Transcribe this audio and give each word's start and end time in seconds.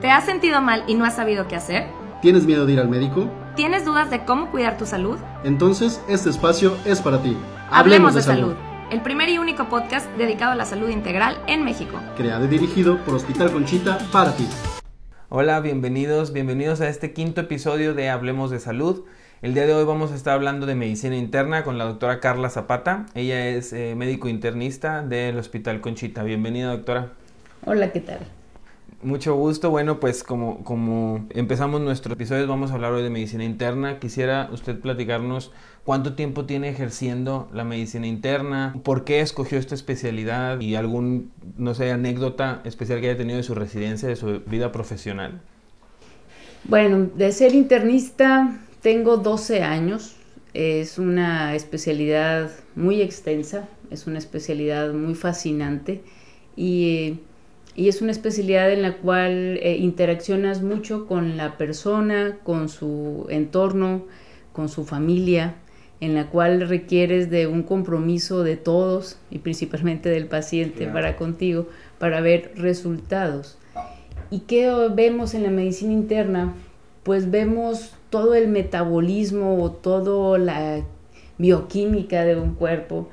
¿Te 0.00 0.12
has 0.12 0.26
sentido 0.26 0.62
mal 0.62 0.84
y 0.86 0.94
no 0.94 1.04
has 1.04 1.16
sabido 1.16 1.48
qué 1.48 1.56
hacer? 1.56 1.86
¿Tienes 2.22 2.44
miedo 2.46 2.66
de 2.66 2.74
ir 2.74 2.78
al 2.78 2.88
médico? 2.88 3.28
¿Tienes 3.56 3.84
dudas 3.84 4.10
de 4.10 4.24
cómo 4.24 4.48
cuidar 4.52 4.78
tu 4.78 4.86
salud? 4.86 5.18
Entonces, 5.42 6.00
este 6.08 6.30
espacio 6.30 6.76
es 6.84 7.00
para 7.00 7.20
ti. 7.20 7.36
Hablemos, 7.68 8.14
de, 8.14 8.22
salud. 8.22 8.54
El 8.92 9.02
primer 9.02 9.28
y 9.28 9.38
único 9.38 9.68
podcast 9.68 10.08
dedicado 10.16 10.52
a 10.52 10.54
la 10.54 10.66
salud 10.66 10.88
integral 10.88 11.36
en 11.48 11.64
México. 11.64 11.98
Creado 12.16 12.44
y 12.44 12.48
dirigido 12.48 13.04
por 13.04 13.14
Hospital 13.16 13.50
Conchita 13.50 13.98
para 14.12 14.36
ti. 14.36 14.46
Hola, 15.30 15.58
bienvenidos, 15.58 16.32
bienvenidos 16.32 16.80
a 16.80 16.88
este 16.88 17.12
quinto 17.12 17.40
episodio 17.40 17.92
de 17.92 18.08
Hablemos 18.08 18.52
de 18.52 18.60
Salud. 18.60 19.04
El 19.42 19.52
día 19.52 19.66
de 19.66 19.74
hoy 19.74 19.84
vamos 19.84 20.12
a 20.12 20.14
estar 20.14 20.34
hablando 20.34 20.66
de 20.66 20.76
medicina 20.76 21.16
interna 21.16 21.64
con 21.64 21.76
la 21.76 21.86
doctora 21.86 22.20
Carla 22.20 22.50
Zapata. 22.50 23.06
Ella 23.14 23.48
es 23.48 23.72
eh, 23.72 23.96
médico 23.96 24.28
internista 24.28 25.02
del 25.02 25.36
Hospital 25.38 25.80
Conchita. 25.80 26.22
Bienvenida, 26.22 26.70
doctora. 26.70 27.08
Hola, 27.66 27.90
¿qué 27.90 27.98
tal? 27.98 28.37
Mucho 29.00 29.36
gusto. 29.36 29.70
Bueno, 29.70 30.00
pues 30.00 30.24
como, 30.24 30.64
como 30.64 31.24
empezamos 31.30 31.80
nuestro 31.80 32.14
episodio, 32.14 32.48
vamos 32.48 32.72
a 32.72 32.74
hablar 32.74 32.92
hoy 32.92 33.04
de 33.04 33.10
medicina 33.10 33.44
interna. 33.44 34.00
Quisiera 34.00 34.48
usted 34.52 34.80
platicarnos 34.80 35.52
cuánto 35.84 36.14
tiempo 36.14 36.46
tiene 36.46 36.68
ejerciendo 36.68 37.48
la 37.52 37.62
medicina 37.62 38.08
interna, 38.08 38.74
por 38.82 39.04
qué 39.04 39.20
escogió 39.20 39.56
esta 39.58 39.76
especialidad 39.76 40.60
y 40.60 40.74
algún, 40.74 41.30
no 41.56 41.74
sé, 41.74 41.92
anécdota 41.92 42.60
especial 42.64 43.00
que 43.00 43.10
haya 43.10 43.16
tenido 43.16 43.36
de 43.36 43.44
su 43.44 43.54
residencia, 43.54 44.08
de 44.08 44.16
su 44.16 44.40
vida 44.46 44.72
profesional. 44.72 45.40
Bueno, 46.64 47.08
de 47.14 47.30
ser 47.30 47.54
internista 47.54 48.58
tengo 48.82 49.16
12 49.16 49.62
años. 49.62 50.16
Es 50.54 50.98
una 50.98 51.54
especialidad 51.54 52.50
muy 52.74 53.00
extensa, 53.00 53.68
es 53.92 54.08
una 54.08 54.18
especialidad 54.18 54.92
muy 54.92 55.14
fascinante 55.14 56.02
y 56.56 57.20
y 57.78 57.88
es 57.88 58.02
una 58.02 58.10
especialidad 58.10 58.72
en 58.72 58.82
la 58.82 58.96
cual 58.96 59.60
eh, 59.62 59.76
interaccionas 59.76 60.62
mucho 60.62 61.06
con 61.06 61.36
la 61.36 61.56
persona, 61.56 62.36
con 62.42 62.68
su 62.68 63.26
entorno, 63.28 64.02
con 64.52 64.68
su 64.68 64.84
familia, 64.84 65.54
en 66.00 66.16
la 66.16 66.26
cual 66.26 66.68
requieres 66.68 67.30
de 67.30 67.46
un 67.46 67.62
compromiso 67.62 68.42
de 68.42 68.56
todos 68.56 69.16
y 69.30 69.38
principalmente 69.38 70.08
del 70.08 70.26
paciente 70.26 70.88
para 70.88 71.14
contigo 71.14 71.68
para 72.00 72.20
ver 72.20 72.50
resultados. 72.56 73.58
¿Y 74.28 74.40
qué 74.40 74.68
vemos 74.92 75.34
en 75.34 75.44
la 75.44 75.50
medicina 75.50 75.92
interna? 75.92 76.54
Pues 77.04 77.30
vemos 77.30 77.92
todo 78.10 78.34
el 78.34 78.48
metabolismo 78.48 79.62
o 79.62 79.70
toda 79.70 80.36
la 80.36 80.82
bioquímica 81.38 82.24
de 82.24 82.34
un 82.34 82.56
cuerpo, 82.56 83.08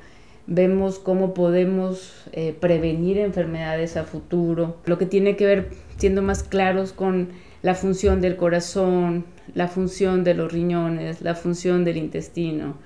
vemos 0.46 0.98
cómo 0.98 1.34
podemos 1.34 2.24
eh, 2.32 2.54
prevenir 2.58 3.18
enfermedades 3.18 3.96
a 3.96 4.04
futuro, 4.04 4.76
lo 4.86 4.98
que 4.98 5.06
tiene 5.06 5.36
que 5.36 5.46
ver 5.46 5.70
siendo 5.96 6.22
más 6.22 6.42
claros 6.42 6.92
con 6.92 7.30
la 7.62 7.74
función 7.74 8.20
del 8.20 8.36
corazón, 8.36 9.24
la 9.54 9.68
función 9.68 10.24
de 10.24 10.34
los 10.34 10.52
riñones, 10.52 11.22
la 11.22 11.34
función 11.34 11.84
del 11.84 11.96
intestino, 11.96 12.76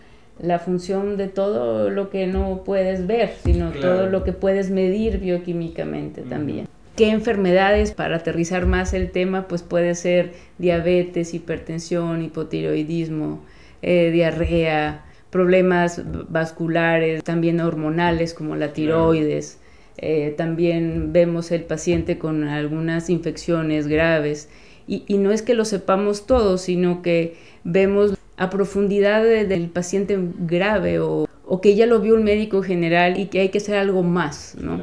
la 0.41 0.59
función 0.59 1.17
de 1.17 1.29
todo 1.29 1.91
lo 1.91 2.09
que 2.09 2.27
no 2.27 2.63
puedes 2.65 3.07
ver, 3.07 3.33
sino 3.45 3.73
todo 3.73 4.07
lo 4.07 4.25
que 4.25 4.33
puedes 4.33 4.71
medir 4.71 5.19
bioquímicamente 5.19 6.23
también. 6.23 6.67
¿Qué 6.97 7.11
enfermedades, 7.11 7.93
para 7.93 8.17
aterrizar 8.17 8.67
más 8.67 8.95
el 8.95 9.11
tema, 9.11 9.49
pues 9.49 9.63
puede 9.63 9.95
ser 9.95 10.33
diabetes, 10.59 11.35
hipertensión, 11.35 12.23
hipotiroidismo, 12.23 13.41
eh, 13.83 14.11
diarrea, 14.11 15.05
problemas 15.31 16.03
vasculares, 16.29 17.23
también 17.23 17.61
hormonales 17.61 18.35
como 18.35 18.57
la 18.57 18.73
tiroides. 18.73 19.59
Eh, 19.97 20.35
también 20.37 21.13
vemos 21.13 21.51
el 21.53 21.65
paciente 21.65 22.19
con 22.19 22.45
algunas 22.45 23.11
infecciones 23.11 23.87
graves. 23.87 24.49
Y, 24.87 25.19
no 25.19 25.31
es 25.31 25.43
que 25.43 25.55
lo 25.55 25.65
sepamos 25.65 26.27
todo, 26.27 26.59
sino 26.59 27.01
que 27.01 27.37
vemos 27.63 28.15
a 28.37 28.51
profundidad 28.51 29.23
del 29.23 29.69
paciente 29.69 30.19
grave 30.41 30.99
o, 30.99 31.29
que 31.63 31.77
ya 31.77 31.87
lo 31.87 32.01
vio 32.01 32.17
un 32.17 32.25
médico 32.25 32.63
general 32.63 33.17
y 33.17 33.27
que 33.27 33.39
hay 33.41 33.51
que 33.51 33.59
hacer 33.59 33.77
algo 33.77 34.03
más, 34.03 34.57
¿no? 34.61 34.81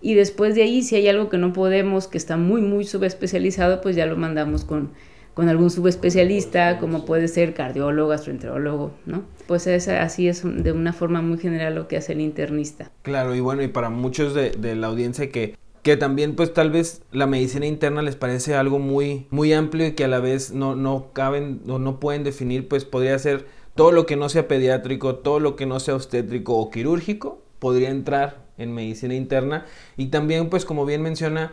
Y 0.00 0.14
después 0.14 0.54
de 0.54 0.62
ahí, 0.62 0.82
si 0.82 0.94
hay 0.94 1.08
algo 1.08 1.28
que 1.28 1.38
no 1.38 1.52
podemos, 1.52 2.06
que 2.06 2.18
está 2.18 2.36
muy, 2.36 2.60
muy 2.60 2.84
subespecializado, 2.84 3.80
pues 3.80 3.96
ya 3.96 4.06
lo 4.06 4.16
mandamos 4.16 4.64
con, 4.64 4.90
con 5.38 5.48
algún 5.48 5.70
subespecialista, 5.70 6.80
como 6.80 7.04
puede 7.04 7.28
ser 7.28 7.54
cardiólogo, 7.54 8.08
gastroenterólogo, 8.08 8.90
¿no? 9.06 9.22
Pues 9.46 9.68
es, 9.68 9.86
así 9.86 10.26
es 10.26 10.42
de 10.42 10.72
una 10.72 10.92
forma 10.92 11.22
muy 11.22 11.38
general 11.38 11.76
lo 11.76 11.86
que 11.86 11.96
hace 11.96 12.14
el 12.14 12.22
internista. 12.22 12.90
Claro, 13.02 13.36
y 13.36 13.38
bueno, 13.38 13.62
y 13.62 13.68
para 13.68 13.88
muchos 13.88 14.34
de, 14.34 14.74
la 14.74 14.88
audiencia 14.88 15.30
que, 15.30 15.54
que 15.84 15.96
también 15.96 16.34
pues 16.34 16.52
tal 16.52 16.72
vez 16.72 17.02
la 17.12 17.28
medicina 17.28 17.66
interna 17.66 18.02
les 18.02 18.16
parece 18.16 18.56
algo 18.56 18.80
muy, 18.80 19.28
muy 19.30 19.52
amplio 19.52 19.86
y 19.86 19.92
que 19.92 20.02
a 20.02 20.08
la 20.08 20.18
vez 20.18 20.50
no, 20.50 20.74
no 20.74 21.12
caben 21.12 21.60
o 21.68 21.78
no 21.78 22.00
pueden 22.00 22.24
definir, 22.24 22.66
pues 22.66 22.84
podría 22.84 23.16
ser 23.20 23.46
todo 23.76 23.92
lo 23.92 24.06
que 24.06 24.16
no 24.16 24.28
sea 24.28 24.48
pediátrico, 24.48 25.14
todo 25.14 25.38
lo 25.38 25.54
que 25.54 25.66
no 25.66 25.78
sea 25.78 25.94
obstétrico 25.94 26.56
o 26.56 26.68
quirúrgico, 26.72 27.40
podría 27.60 27.90
entrar 27.90 28.48
en 28.58 28.74
medicina 28.74 29.14
interna 29.14 29.66
y 29.96 30.06
también 30.06 30.50
pues 30.50 30.64
como 30.64 30.84
bien 30.84 31.00
menciona, 31.00 31.52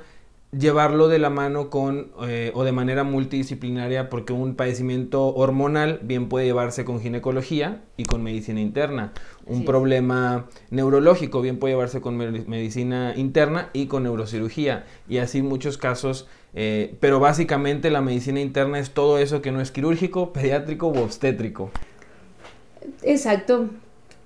llevarlo 0.52 1.08
de 1.08 1.20
la 1.20 1.30
mano 1.30 1.70
con 1.70 2.12
eh, 2.28 2.52
o 2.54 2.64
de 2.64 2.72
manera 2.72 3.04
multidisciplinaria 3.04 4.10
porque 4.10 4.34
un 4.34 4.56
padecimiento 4.56 5.34
hormonal 5.36 6.00
bien 6.04 6.30
puede 6.30 6.46
llevarse 6.46 6.86
con 6.86 7.02
ginecología 7.02 7.84
y 7.98 8.04
con 8.06 8.24
medicina 8.24 8.62
interna. 8.62 9.14
Un 9.46 9.66
problema 9.66 10.48
neurológico 10.70 11.42
bien 11.42 11.60
puede 11.60 11.74
llevarse 11.74 12.02
con 12.02 12.18
medicina 12.18 13.14
interna 13.16 13.70
y 13.74 13.88
con 13.88 14.04
neurocirugía 14.04 14.86
y 15.08 15.18
así 15.18 15.42
muchos 15.42 15.78
casos. 15.78 16.28
Eh, 16.54 16.96
pero 17.02 17.20
básicamente 17.20 17.92
la 17.92 18.02
medicina 18.02 18.40
interna 18.40 18.80
es 18.80 18.92
todo 18.92 19.18
eso 19.18 19.42
que 19.42 19.52
no 19.52 19.60
es 19.60 19.72
quirúrgico, 19.72 20.32
pediátrico 20.32 20.88
u 20.88 20.98
obstétrico. 21.00 21.70
Exacto, 23.04 23.70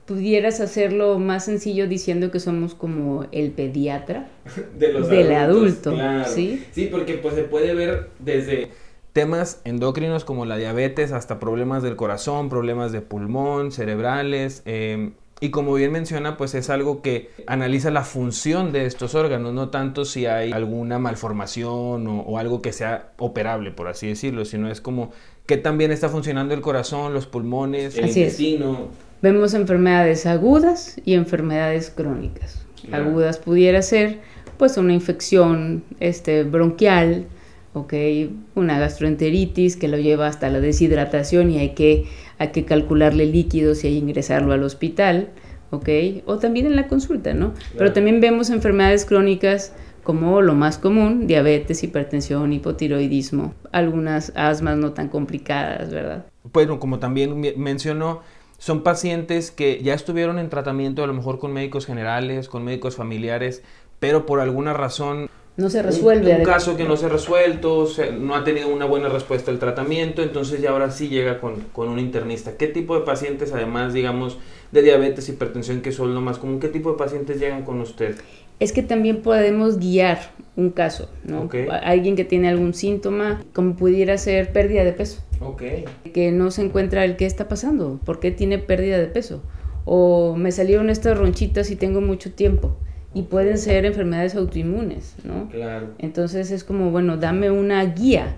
pudieras 0.09 0.59
hacerlo 0.59 1.19
más 1.19 1.45
sencillo 1.45 1.87
diciendo 1.87 2.31
que 2.31 2.39
somos 2.39 2.73
como 2.73 3.27
el 3.31 3.51
pediatra 3.51 4.27
del 4.79 5.31
adulto, 5.33 5.95
¿sí? 6.25 6.65
Sí, 6.71 6.87
porque 6.87 7.13
pues 7.13 7.35
se 7.35 7.43
puede 7.43 7.75
ver 7.75 8.09
desde 8.17 8.69
temas 9.13 9.61
endocrinos 9.65 10.25
como 10.25 10.45
la 10.45 10.57
diabetes 10.57 11.11
hasta 11.11 11.39
problemas 11.39 11.83
del 11.83 11.95
corazón, 11.95 12.49
problemas 12.49 12.91
de 12.91 13.01
pulmón, 13.01 13.71
cerebrales. 13.71 14.63
Em, 14.65 15.13
y 15.41 15.51
como 15.51 15.75
bien 15.75 15.91
menciona, 15.91 16.37
pues 16.37 16.55
es 16.55 16.71
algo 16.71 17.03
que 17.03 17.29
analiza 17.45 17.91
la 17.91 18.03
función 18.03 18.71
de 18.71 18.87
estos 18.87 19.13
órganos, 19.13 19.53
no 19.53 19.69
tanto 19.69 20.05
si 20.05 20.25
hay 20.25 20.51
alguna 20.51 20.97
malformación 20.97 22.07
o, 22.07 22.39
algo 22.39 22.63
que 22.63 22.73
sea 22.73 23.11
operable, 23.19 23.69
por 23.69 23.87
así 23.87 24.07
decirlo, 24.07 24.43
sino 24.43 24.71
es 24.71 24.81
como 24.81 25.11
que 25.45 25.57
también 25.57 25.91
está 25.91 26.09
funcionando 26.09 26.55
el 26.55 26.61
corazón, 26.61 27.13
los 27.13 27.27
pulmones, 27.27 27.95
el 27.95 28.07
intestino. 28.07 28.89
Vemos 29.21 29.53
enfermedades 29.53 30.25
agudas 30.25 30.95
y 31.03 31.13
enfermedades 31.13 31.91
crónicas. 31.93 32.65
Agudas 32.91 33.37
pudiera 33.37 33.81
ser 33.81 34.19
pues 34.57 34.77
una 34.77 34.93
infección 34.93 35.83
este, 35.99 36.43
bronquial, 36.43 37.25
okay, 37.73 38.33
una 38.55 38.79
gastroenteritis 38.79 39.75
que 39.75 39.87
lo 39.87 39.97
lleva 39.97 40.27
hasta 40.27 40.49
la 40.49 40.59
deshidratación 40.59 41.51
y 41.51 41.59
hay 41.59 41.69
que, 41.69 42.05
hay 42.37 42.49
que 42.49 42.65
calcularle 42.65 43.25
líquidos 43.25 43.83
y 43.83 43.87
hay 43.87 43.97
ingresarlo 43.97 44.53
al 44.53 44.63
hospital, 44.63 45.29
okay, 45.71 46.23
o 46.25 46.37
también 46.37 46.65
en 46.65 46.75
la 46.75 46.87
consulta, 46.87 47.33
¿no? 47.33 47.53
Pero 47.77 47.91
también 47.93 48.21
vemos 48.21 48.49
enfermedades 48.49 49.05
crónicas 49.05 49.73
como 50.03 50.41
lo 50.41 50.55
más 50.55 50.77
común, 50.77 51.27
diabetes, 51.27 51.83
hipertensión, 51.83 52.51
hipotiroidismo, 52.53 53.53
algunas 53.71 54.31
asmas 54.35 54.77
no 54.77 54.93
tan 54.93 55.09
complicadas, 55.09 55.91
¿verdad? 55.91 56.25
Bueno, 56.51 56.79
como 56.79 56.99
también 56.99 57.39
mencionó, 57.57 58.21
son 58.59 58.83
pacientes 58.83 59.51
que 59.51 59.81
ya 59.81 59.93
estuvieron 59.93 60.37
en 60.37 60.49
tratamiento 60.49 61.03
a 61.03 61.07
lo 61.07 61.13
mejor 61.13 61.39
con 61.39 61.53
médicos 61.53 61.85
generales, 61.85 62.49
con 62.49 62.63
médicos 62.63 62.95
familiares, 62.95 63.63
pero 63.99 64.25
por 64.25 64.41
alguna 64.41 64.73
razón 64.73 65.29
no 65.59 65.69
se 65.69 65.81
resuelve. 65.83 66.37
Un, 66.37 66.43
caso 66.43 66.77
que 66.77 66.85
no 66.85 66.95
se 66.95 67.07
ha 67.07 67.09
resuelto, 67.09 67.87
no 68.17 68.35
ha 68.35 68.43
tenido 68.43 68.69
una 68.69 68.85
buena 68.85 69.09
respuesta 69.09 69.51
al 69.51 69.59
tratamiento, 69.59 70.23
entonces 70.23 70.61
ya 70.61 70.71
ahora 70.71 70.89
sí 70.89 71.09
llega 71.09 71.39
con, 71.39 71.55
con, 71.73 71.89
un 71.89 71.99
internista. 71.99 72.57
¿Qué 72.57 72.67
tipo 72.67 72.97
de 72.97 73.05
pacientes, 73.05 73.53
además, 73.53 73.93
digamos, 73.93 74.37
de 74.71 74.81
diabetes, 74.81 75.27
hipertensión, 75.27 75.81
que 75.81 75.91
son 75.91 76.15
lo 76.15 76.21
más 76.21 76.37
común, 76.37 76.59
qué 76.59 76.69
tipo 76.69 76.91
de 76.91 76.97
pacientes 76.97 77.39
llegan 77.39 77.63
con 77.63 77.81
usted? 77.81 78.15
Es 78.59 78.71
que 78.71 78.83
también 78.83 79.21
podemos 79.21 79.79
guiar 79.79 80.19
un 80.55 80.69
caso, 80.69 81.09
¿no? 81.23 81.49
Alguien 81.83 82.15
que 82.15 82.25
tiene 82.25 82.49
algún 82.49 82.73
síntoma, 82.73 83.41
como 83.53 83.75
pudiera 83.75 84.17
ser 84.17 84.51
pérdida 84.51 84.83
de 84.83 84.93
peso. 84.93 85.21
Okay. 85.41 85.85
Que 86.13 86.31
no 86.31 86.51
se 86.51 86.63
encuentra 86.63 87.05
el 87.05 87.15
qué 87.15 87.25
está 87.25 87.47
pasando, 87.47 87.99
por 88.05 88.19
qué 88.19 88.31
tiene 88.31 88.59
pérdida 88.59 88.97
de 88.97 89.07
peso. 89.07 89.41
O 89.85 90.35
me 90.35 90.51
salieron 90.51 90.89
estas 90.89 91.17
ronchitas 91.17 91.71
y 91.71 91.75
tengo 91.75 92.01
mucho 92.01 92.33
tiempo. 92.33 92.77
Y 93.13 93.23
pueden 93.23 93.57
ser 93.57 93.85
enfermedades 93.85 94.35
autoinmunes, 94.35 95.15
¿no? 95.23 95.49
Claro. 95.49 95.87
Entonces 95.97 96.51
es 96.51 96.63
como, 96.63 96.91
bueno, 96.91 97.17
dame 97.17 97.49
una 97.51 97.83
guía. 97.85 98.35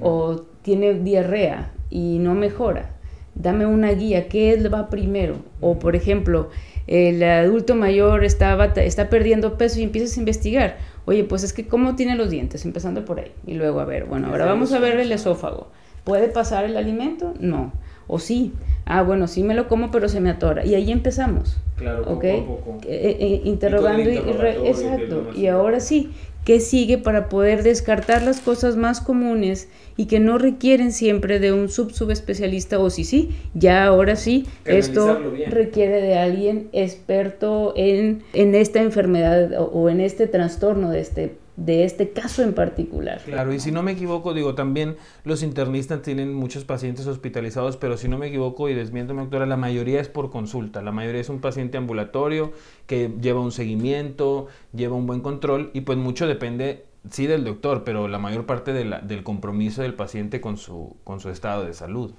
O 0.00 0.42
tiene 0.62 0.94
diarrea 0.94 1.70
y 1.90 2.18
no 2.18 2.34
mejora. 2.34 2.94
Dame 3.34 3.66
una 3.66 3.90
guía, 3.90 4.28
¿qué 4.28 4.56
va 4.68 4.88
primero? 4.88 5.36
O 5.60 5.78
por 5.78 5.94
ejemplo, 5.96 6.48
el 6.86 7.22
adulto 7.22 7.74
mayor 7.74 8.24
está, 8.24 8.54
está 8.76 9.10
perdiendo 9.10 9.58
peso 9.58 9.78
y 9.80 9.82
empiezas 9.82 10.16
a 10.16 10.20
investigar 10.20 10.76
Oye, 11.06 11.22
pues 11.22 11.44
es 11.44 11.52
que 11.52 11.66
cómo 11.66 11.94
tiene 11.94 12.16
los 12.16 12.30
dientes, 12.30 12.64
empezando 12.64 13.04
por 13.04 13.20
ahí. 13.20 13.30
Y 13.46 13.54
luego, 13.54 13.78
a 13.78 13.84
ver, 13.84 14.04
bueno, 14.04 14.26
ahora 14.26 14.44
vamos 14.44 14.72
a 14.72 14.80
ver 14.80 14.98
el 14.98 15.12
esófago. 15.12 15.68
¿Puede 16.02 16.28
pasar 16.28 16.64
el 16.64 16.76
alimento? 16.76 17.32
No. 17.38 17.72
O 18.06 18.18
sí. 18.18 18.52
Ah, 18.84 19.02
bueno, 19.02 19.26
sí 19.26 19.42
me 19.42 19.54
lo 19.54 19.66
como, 19.68 19.90
pero 19.90 20.08
se 20.08 20.20
me 20.20 20.30
atora. 20.30 20.64
Y 20.64 20.74
ahí 20.74 20.92
empezamos. 20.92 21.56
Claro, 21.76 22.02
¿ok? 22.02 22.24
poco 22.46 22.52
a 22.52 22.64
poco. 22.64 22.78
Eh, 22.88 23.16
eh, 23.20 23.40
interrogando 23.44 24.08
y, 24.10 24.18
re- 24.18 24.68
exacto. 24.68 25.30
Y 25.34 25.48
ahora 25.48 25.80
sí, 25.80 26.12
¿qué 26.44 26.60
sigue 26.60 26.96
para 26.96 27.28
poder 27.28 27.64
descartar 27.64 28.22
las 28.22 28.40
cosas 28.40 28.76
más 28.76 29.00
comunes 29.00 29.68
y 29.96 30.06
que 30.06 30.20
no 30.20 30.38
requieren 30.38 30.92
siempre 30.92 31.40
de 31.40 31.52
un 31.52 31.68
sub 31.68 31.90
subespecialista 31.92 32.78
o 32.78 32.88
sí 32.90 33.02
sí, 33.04 33.34
ya 33.54 33.84
ahora 33.86 34.14
sí, 34.14 34.46
esto 34.66 35.18
bien. 35.34 35.50
requiere 35.50 36.00
de 36.00 36.16
alguien 36.16 36.68
experto 36.72 37.72
en, 37.76 38.22
en 38.34 38.54
esta 38.54 38.80
enfermedad 38.82 39.52
o, 39.60 39.64
o 39.64 39.88
en 39.90 40.00
este 40.00 40.28
trastorno 40.28 40.90
de 40.90 41.00
este 41.00 41.36
de 41.56 41.84
este 41.84 42.10
caso 42.10 42.42
en 42.42 42.52
particular. 42.52 43.20
Claro, 43.24 43.52
y 43.52 43.60
si 43.60 43.72
no 43.72 43.82
me 43.82 43.92
equivoco, 43.92 44.34
digo, 44.34 44.54
también 44.54 44.96
los 45.24 45.42
internistas 45.42 46.02
tienen 46.02 46.34
muchos 46.34 46.64
pacientes 46.64 47.06
hospitalizados, 47.06 47.76
pero 47.76 47.96
si 47.96 48.08
no 48.08 48.18
me 48.18 48.28
equivoco 48.28 48.68
y 48.68 48.74
desmiéntame, 48.74 49.22
doctora, 49.22 49.46
la 49.46 49.56
mayoría 49.56 50.00
es 50.00 50.08
por 50.08 50.30
consulta, 50.30 50.82
la 50.82 50.92
mayoría 50.92 51.20
es 51.20 51.30
un 51.30 51.40
paciente 51.40 51.78
ambulatorio 51.78 52.52
que 52.86 53.10
lleva 53.20 53.40
un 53.40 53.52
seguimiento, 53.52 54.48
lleva 54.74 54.96
un 54.96 55.06
buen 55.06 55.20
control 55.20 55.70
y 55.72 55.80
pues 55.80 55.96
mucho 55.96 56.26
depende, 56.26 56.84
sí, 57.10 57.26
del 57.26 57.44
doctor, 57.44 57.84
pero 57.84 58.06
la 58.06 58.18
mayor 58.18 58.44
parte 58.44 58.72
del 58.72 59.22
compromiso 59.22 59.82
del 59.82 59.94
paciente 59.94 60.40
con 60.40 60.58
su, 60.58 60.96
con 61.04 61.20
su 61.20 61.30
estado 61.30 61.64
de 61.64 61.72
salud. 61.72 62.12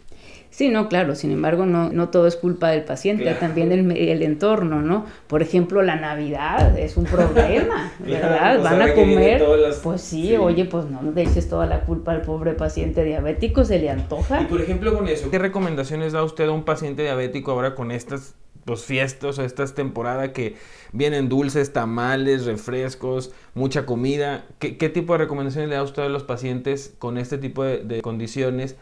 Sí, 0.49 0.69
no, 0.69 0.89
claro, 0.89 1.13
sin 1.13 1.31
embargo, 1.31 1.67
no, 1.67 1.89
no 1.91 2.09
todo 2.09 2.25
es 2.25 2.35
culpa 2.35 2.69
del 2.69 2.83
paciente, 2.83 3.23
Claro. 3.23 3.37
también 3.39 3.71
el, 3.71 3.91
el 3.91 4.23
entorno, 4.23 4.81
¿no? 4.81 5.05
Por 5.27 5.43
ejemplo, 5.43 5.83
la 5.83 5.97
Navidad 5.97 6.75
es 6.79 6.97
un 6.97 7.03
problema, 7.03 7.91
¿verdad? 7.99 8.63
Van 8.63 8.81
a 8.81 8.93
comer, 8.95 9.39
todas 9.39 9.61
las- 9.61 9.75
pues 9.77 10.01
sí, 10.01 10.29
sí. 10.29 10.35
oye, 10.37 10.65
pues 10.65 10.85
no 10.85 11.01
le 11.11 11.21
eches 11.21 11.47
toda 11.47 11.67
la 11.67 11.81
culpa 11.81 12.11
al 12.13 12.21
pobre 12.23 12.53
paciente 12.53 13.03
diabético, 13.03 13.65
se 13.65 13.77
le 13.77 13.89
antoja. 13.91 14.41
Y 14.41 14.45
por 14.45 14.59
ejemplo 14.61 14.95
con 14.97 15.07
eso, 15.07 15.29
¿qué 15.29 15.37
recomendaciones 15.37 16.13
da 16.13 16.23
usted 16.23 16.47
a 16.47 16.51
un 16.51 16.63
paciente 16.63 17.03
diabético 17.03 17.51
ahora 17.51 17.75
con 17.75 17.91
estas 17.91 18.33
pues, 18.65 18.83
fiestas 18.83 19.37
o 19.37 19.43
estas 19.43 19.75
temporadas 19.75 20.29
que 20.29 20.55
vienen 20.91 21.29
dulces, 21.29 21.71
tamales, 21.71 22.45
refrescos, 22.45 23.31
mucha 23.53 23.85
comida? 23.85 24.45
¿Qué, 24.57 24.77
qué 24.77 24.89
tipo 24.89 25.13
de 25.13 25.19
recomendaciones 25.19 25.69
le 25.69 25.75
da 25.75 25.83
usted 25.83 26.01
a 26.03 26.09
los 26.09 26.23
pacientes 26.23 26.95
con 26.97 27.17
este 27.19 27.37
tipo 27.37 27.63
de, 27.63 27.83
de 27.83 28.01
condiciones 28.01 28.75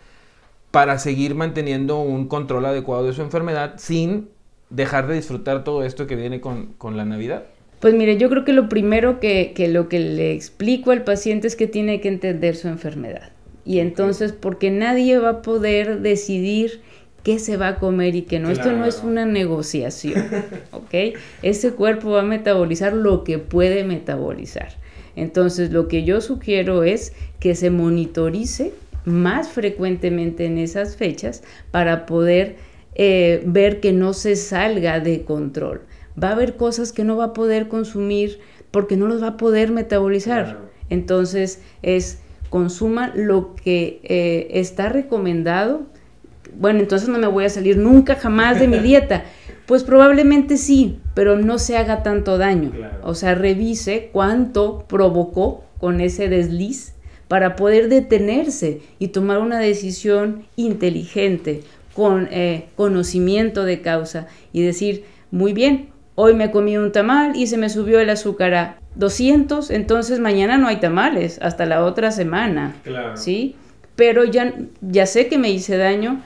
para 0.75 0.99
seguir 0.99 1.35
manteniendo 1.35 2.01
un 2.01 2.27
control 2.27 2.65
adecuado 2.65 3.07
de 3.07 3.13
su 3.13 3.21
enfermedad 3.21 3.75
sin 3.77 4.27
dejar 4.69 5.07
de 5.07 5.15
disfrutar 5.15 5.63
todo 5.63 5.85
esto 5.85 6.05
que 6.05 6.17
viene 6.17 6.41
con, 6.41 6.73
con 6.77 6.97
la 6.97 7.05
Navidad? 7.05 7.43
Pues 7.79 7.93
mire, 7.93 8.17
yo 8.17 8.29
creo 8.29 8.43
que 8.43 8.51
lo 8.51 8.67
primero 8.67 9.21
que, 9.21 9.53
que 9.55 9.69
lo 9.69 9.87
que 9.87 9.99
le 9.99 10.33
explico 10.33 10.91
al 10.91 11.05
paciente 11.05 11.47
es 11.47 11.55
que 11.55 11.67
tiene 11.67 12.01
que 12.01 12.09
entender 12.09 12.57
su 12.57 12.67
enfermedad. 12.67 13.31
Y 13.63 13.79
entonces, 13.79 14.33
porque 14.33 14.69
nadie 14.69 15.17
va 15.17 15.29
a 15.29 15.41
poder 15.43 16.01
decidir 16.01 16.81
qué 17.23 17.39
se 17.39 17.55
va 17.55 17.69
a 17.69 17.75
comer 17.77 18.13
y 18.13 18.23
qué 18.23 18.39
no. 18.41 18.49
Esto 18.49 18.73
no 18.73 18.83
es 18.83 19.01
una 19.01 19.25
negociación, 19.25 20.25
¿ok? 20.71 21.15
Ese 21.41 21.71
cuerpo 21.71 22.09
va 22.09 22.19
a 22.19 22.25
metabolizar 22.25 22.91
lo 22.91 23.23
que 23.23 23.39
puede 23.39 23.85
metabolizar. 23.85 24.73
Entonces, 25.15 25.71
lo 25.71 25.87
que 25.87 26.03
yo 26.03 26.19
sugiero 26.19 26.83
es 26.83 27.13
que 27.39 27.55
se 27.55 27.69
monitorice 27.69 28.73
más 29.05 29.49
frecuentemente 29.49 30.45
en 30.45 30.57
esas 30.57 30.95
fechas 30.95 31.43
para 31.71 32.05
poder 32.05 32.57
eh, 32.95 33.43
ver 33.45 33.79
que 33.79 33.91
no 33.91 34.13
se 34.13 34.35
salga 34.35 34.99
de 34.99 35.23
control. 35.23 35.81
Va 36.21 36.29
a 36.29 36.31
haber 36.31 36.55
cosas 36.55 36.91
que 36.91 37.03
no 37.03 37.17
va 37.17 37.25
a 37.25 37.33
poder 37.33 37.67
consumir 37.67 38.39
porque 38.71 38.97
no 38.97 39.05
los 39.05 39.21
va 39.21 39.27
a 39.27 39.37
poder 39.37 39.71
metabolizar. 39.71 40.43
Claro. 40.45 40.59
Entonces, 40.89 41.61
es 41.81 42.19
consuma 42.49 43.11
lo 43.15 43.55
que 43.55 43.99
eh, 44.03 44.47
está 44.51 44.89
recomendado. 44.89 45.83
Bueno, 46.57 46.79
entonces 46.79 47.09
no 47.09 47.17
me 47.17 47.27
voy 47.27 47.45
a 47.45 47.49
salir 47.49 47.77
nunca 47.77 48.15
jamás 48.15 48.59
de 48.59 48.67
mi 48.67 48.79
dieta. 48.89 49.25
Pues 49.65 49.83
probablemente 49.83 50.57
sí, 50.57 50.99
pero 51.13 51.37
no 51.37 51.57
se 51.59 51.75
haga 51.75 52.01
tanto 52.01 52.37
daño. 52.37 52.71
Claro. 52.71 52.99
O 53.03 53.13
sea, 53.13 53.35
revise 53.35 54.09
cuánto 54.13 54.85
provocó 54.87 55.63
con 55.79 55.99
ese 55.99 56.29
desliz 56.29 56.94
para 57.35 57.57
poder 57.57 57.89
detenerse 57.89 58.79
y 58.97 59.09
tomar 59.09 59.39
una 59.39 59.59
decisión 59.59 60.45
inteligente, 60.55 61.63
con 61.93 62.29
eh, 62.31 62.69
conocimiento 62.77 63.65
de 63.65 63.81
causa 63.81 64.27
y 64.53 64.61
decir, 64.61 65.03
muy 65.31 65.51
bien, 65.51 65.89
hoy 66.15 66.33
me 66.33 66.49
comí 66.49 66.77
un 66.77 66.93
tamal 66.93 67.35
y 67.35 67.47
se 67.47 67.57
me 67.57 67.67
subió 67.67 67.99
el 67.99 68.09
azúcar 68.09 68.53
a 68.53 68.77
200, 68.95 69.69
entonces 69.71 70.21
mañana 70.21 70.57
no 70.57 70.69
hay 70.69 70.77
tamales, 70.77 71.37
hasta 71.41 71.65
la 71.65 71.83
otra 71.83 72.11
semana. 72.11 72.73
Claro. 72.85 73.17
¿Sí? 73.17 73.57
Pero 73.97 74.23
ya, 74.23 74.53
ya 74.79 75.05
sé 75.05 75.27
que 75.27 75.37
me 75.37 75.49
hice 75.49 75.75
daño, 75.75 76.21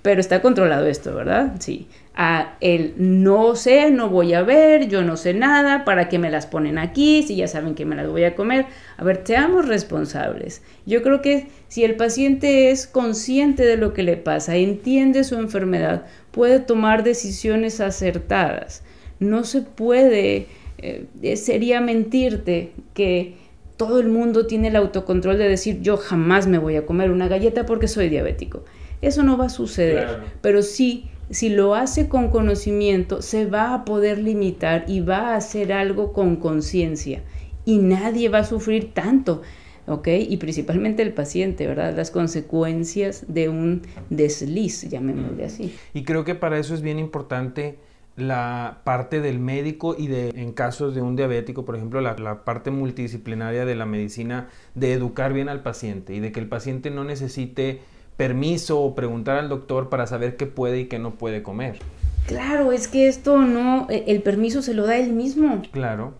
pero 0.00 0.18
está 0.18 0.40
controlado 0.40 0.86
esto, 0.86 1.14
¿verdad? 1.14 1.56
Sí. 1.58 1.88
A 2.20 2.56
el 2.60 2.94
no 2.96 3.54
sé, 3.54 3.92
no 3.92 4.08
voy 4.08 4.34
a 4.34 4.42
ver, 4.42 4.88
yo 4.88 5.02
no 5.02 5.16
sé 5.16 5.34
nada, 5.34 5.84
¿para 5.84 6.08
qué 6.08 6.18
me 6.18 6.30
las 6.30 6.48
ponen 6.48 6.76
aquí? 6.76 7.22
Si 7.22 7.36
ya 7.36 7.46
saben 7.46 7.76
que 7.76 7.84
me 7.84 7.94
las 7.94 8.08
voy 8.08 8.24
a 8.24 8.34
comer. 8.34 8.66
A 8.96 9.04
ver, 9.04 9.20
seamos 9.22 9.68
responsables. 9.68 10.60
Yo 10.84 11.02
creo 11.04 11.22
que 11.22 11.46
si 11.68 11.84
el 11.84 11.94
paciente 11.94 12.72
es 12.72 12.88
consciente 12.88 13.64
de 13.64 13.76
lo 13.76 13.94
que 13.94 14.02
le 14.02 14.16
pasa, 14.16 14.56
entiende 14.56 15.22
su 15.22 15.36
enfermedad, 15.36 16.06
puede 16.32 16.58
tomar 16.58 17.04
decisiones 17.04 17.80
acertadas. 17.80 18.82
No 19.20 19.44
se 19.44 19.62
puede, 19.62 20.48
eh, 20.78 21.36
sería 21.36 21.80
mentirte 21.80 22.72
que 22.94 23.36
todo 23.76 24.00
el 24.00 24.08
mundo 24.08 24.48
tiene 24.48 24.68
el 24.68 24.76
autocontrol 24.76 25.38
de 25.38 25.48
decir 25.48 25.82
yo 25.82 25.96
jamás 25.96 26.48
me 26.48 26.58
voy 26.58 26.74
a 26.74 26.84
comer 26.84 27.12
una 27.12 27.28
galleta 27.28 27.64
porque 27.64 27.86
soy 27.86 28.08
diabético. 28.08 28.64
Eso 29.02 29.22
no 29.22 29.36
va 29.38 29.46
a 29.46 29.50
suceder, 29.50 30.04
Claro. 30.06 30.24
pero 30.40 30.62
sí, 30.62 31.04
si 31.30 31.48
lo 31.48 31.74
hace 31.74 32.08
con 32.08 32.28
conocimiento, 32.28 33.22
se 33.22 33.46
va 33.46 33.74
a 33.74 33.84
poder 33.84 34.18
limitar 34.18 34.84
y 34.88 35.00
va 35.00 35.32
a 35.32 35.36
hacer 35.36 35.72
algo 35.72 36.12
con 36.12 36.36
conciencia 36.36 37.22
y 37.64 37.78
nadie 37.78 38.28
va 38.30 38.38
a 38.38 38.44
sufrir 38.44 38.94
tanto, 38.94 39.42
¿ok? 39.86 40.08
Y 40.08 40.38
principalmente 40.38 41.02
el 41.02 41.12
paciente, 41.12 41.66
¿verdad? 41.66 41.94
Las 41.94 42.10
consecuencias 42.10 43.26
de 43.28 43.50
un 43.50 43.82
desliz, 44.08 44.88
llamémosle 44.88 45.44
así. 45.44 45.74
Y 45.92 46.04
creo 46.04 46.24
que 46.24 46.34
para 46.34 46.58
eso 46.58 46.74
es 46.74 46.80
bien 46.80 46.98
importante 46.98 47.78
la 48.16 48.80
parte 48.84 49.20
del 49.20 49.38
médico 49.38 49.94
y 49.96 50.08
de, 50.08 50.30
en 50.30 50.52
casos 50.52 50.94
de 50.94 51.02
un 51.02 51.14
diabético, 51.14 51.64
por 51.64 51.76
ejemplo, 51.76 52.00
la, 52.00 52.16
la 52.18 52.44
parte 52.44 52.70
multidisciplinaria 52.70 53.64
de 53.64 53.74
la 53.76 53.86
medicina, 53.86 54.48
de 54.74 54.92
educar 54.92 55.32
bien 55.32 55.48
al 55.48 55.62
paciente 55.62 56.14
y 56.14 56.20
de 56.20 56.32
que 56.32 56.40
el 56.40 56.48
paciente 56.48 56.90
no 56.90 57.04
necesite 57.04 57.80
permiso 58.18 58.80
o 58.82 58.94
preguntar 58.94 59.38
al 59.38 59.48
doctor 59.48 59.88
para 59.88 60.06
saber 60.06 60.36
qué 60.36 60.44
puede 60.44 60.80
y 60.80 60.84
qué 60.86 60.98
no 60.98 61.14
puede 61.14 61.42
comer. 61.42 61.78
Claro, 62.26 62.72
es 62.72 62.88
que 62.88 63.08
esto 63.08 63.38
no, 63.38 63.86
eh, 63.88 64.04
el 64.08 64.20
permiso 64.22 64.60
se 64.60 64.74
lo 64.74 64.84
da 64.86 64.98
él 64.98 65.12
mismo. 65.14 65.62
Claro. 65.70 66.12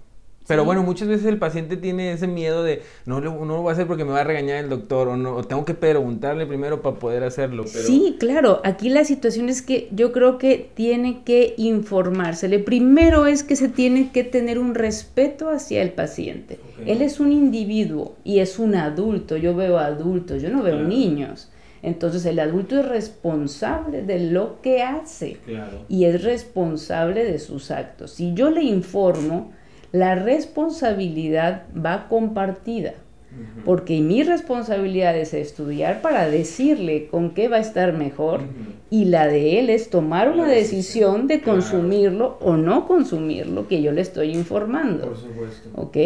Pero 0.46 0.62
Sí. 0.62 0.66
bueno, 0.66 0.82
muchas 0.82 1.08
veces 1.08 1.26
el 1.26 1.36
paciente 1.38 1.76
tiene 1.76 2.12
ese 2.12 2.26
miedo 2.26 2.62
de 2.62 2.80
no, 3.04 3.20
lo- 3.20 3.44
no 3.44 3.56
lo 3.56 3.60
voy 3.62 3.68
a 3.68 3.72
hacer 3.72 3.86
porque 3.86 4.06
me 4.06 4.12
va 4.12 4.20
a 4.20 4.24
regañar 4.24 4.64
el 4.64 4.70
doctor 4.70 5.08
o 5.08 5.16
no 5.18 5.34
o 5.34 5.44
tengo 5.44 5.66
que 5.66 5.74
preguntarle 5.74 6.46
primero 6.46 6.80
para 6.80 6.96
poder 6.96 7.22
hacerlo. 7.24 7.64
Pero... 7.70 7.84
Sí, 7.84 8.16
claro. 8.18 8.62
Aquí 8.64 8.88
la 8.88 9.04
situación 9.04 9.50
es 9.50 9.60
que 9.60 9.88
yo 9.92 10.10
creo 10.12 10.38
que 10.38 10.70
tiene 10.74 11.20
que 11.24 11.52
informársele. 11.58 12.60
Primero 12.60 13.26
es 13.26 13.42
que 13.42 13.56
se 13.56 13.68
tiene 13.68 14.10
que 14.10 14.24
tener 14.24 14.58
un 14.58 14.74
respeto 14.74 15.50
hacia 15.50 15.82
el 15.82 15.90
paciente. 15.90 16.58
Él 16.86 17.02
es 17.02 17.20
un 17.20 17.30
individuo 17.32 18.14
y 18.24 18.38
es 18.38 18.58
un 18.58 18.74
adulto. 18.76 19.36
Yo 19.36 19.54
veo 19.54 19.78
adultos, 19.78 20.40
yo 20.40 20.48
no 20.48 20.62
veo 20.62 20.76
Claro. 20.76 20.88
niños. 20.88 21.50
Entonces 21.82 22.24
el 22.26 22.38
adulto 22.40 22.78
es 22.78 22.86
responsable 22.88 24.02
de 24.02 24.30
lo 24.30 24.60
que 24.62 24.82
hace 24.82 25.38
Claro. 25.44 25.84
y 25.88 26.04
es 26.04 26.22
responsable 26.24 27.24
de 27.24 27.38
sus 27.38 27.70
actos. 27.70 28.12
Si 28.12 28.34
yo 28.34 28.50
le 28.50 28.62
informo, 28.62 29.52
la 29.92 30.14
responsabilidad 30.14 31.64
va 31.74 32.08
compartida. 32.08 32.94
Porque 33.64 34.00
mi 34.00 34.22
responsabilidad 34.22 35.16
es 35.16 35.34
estudiar 35.34 36.00
para 36.00 36.28
decirle 36.28 37.08
con 37.08 37.34
qué 37.34 37.48
va 37.48 37.58
a 37.58 37.60
estar 37.60 37.92
mejor 37.92 38.40
y 38.90 39.04
la 39.04 39.26
de 39.26 39.60
él 39.60 39.70
es 39.70 39.90
tomar 39.90 40.30
una 40.30 40.48
decisión 40.48 41.26
de 41.28 41.40
claro. 41.40 41.58
consumirlo 41.60 42.38
o 42.40 42.56
no 42.56 42.88
consumirlo 42.88 43.68
que 43.68 43.82
yo 43.82 43.92
le 43.92 44.00
estoy 44.00 44.34
informando. 44.34 45.08
Por 45.08 45.16
supuesto. 45.18 45.68
¿Ok? 45.74 45.96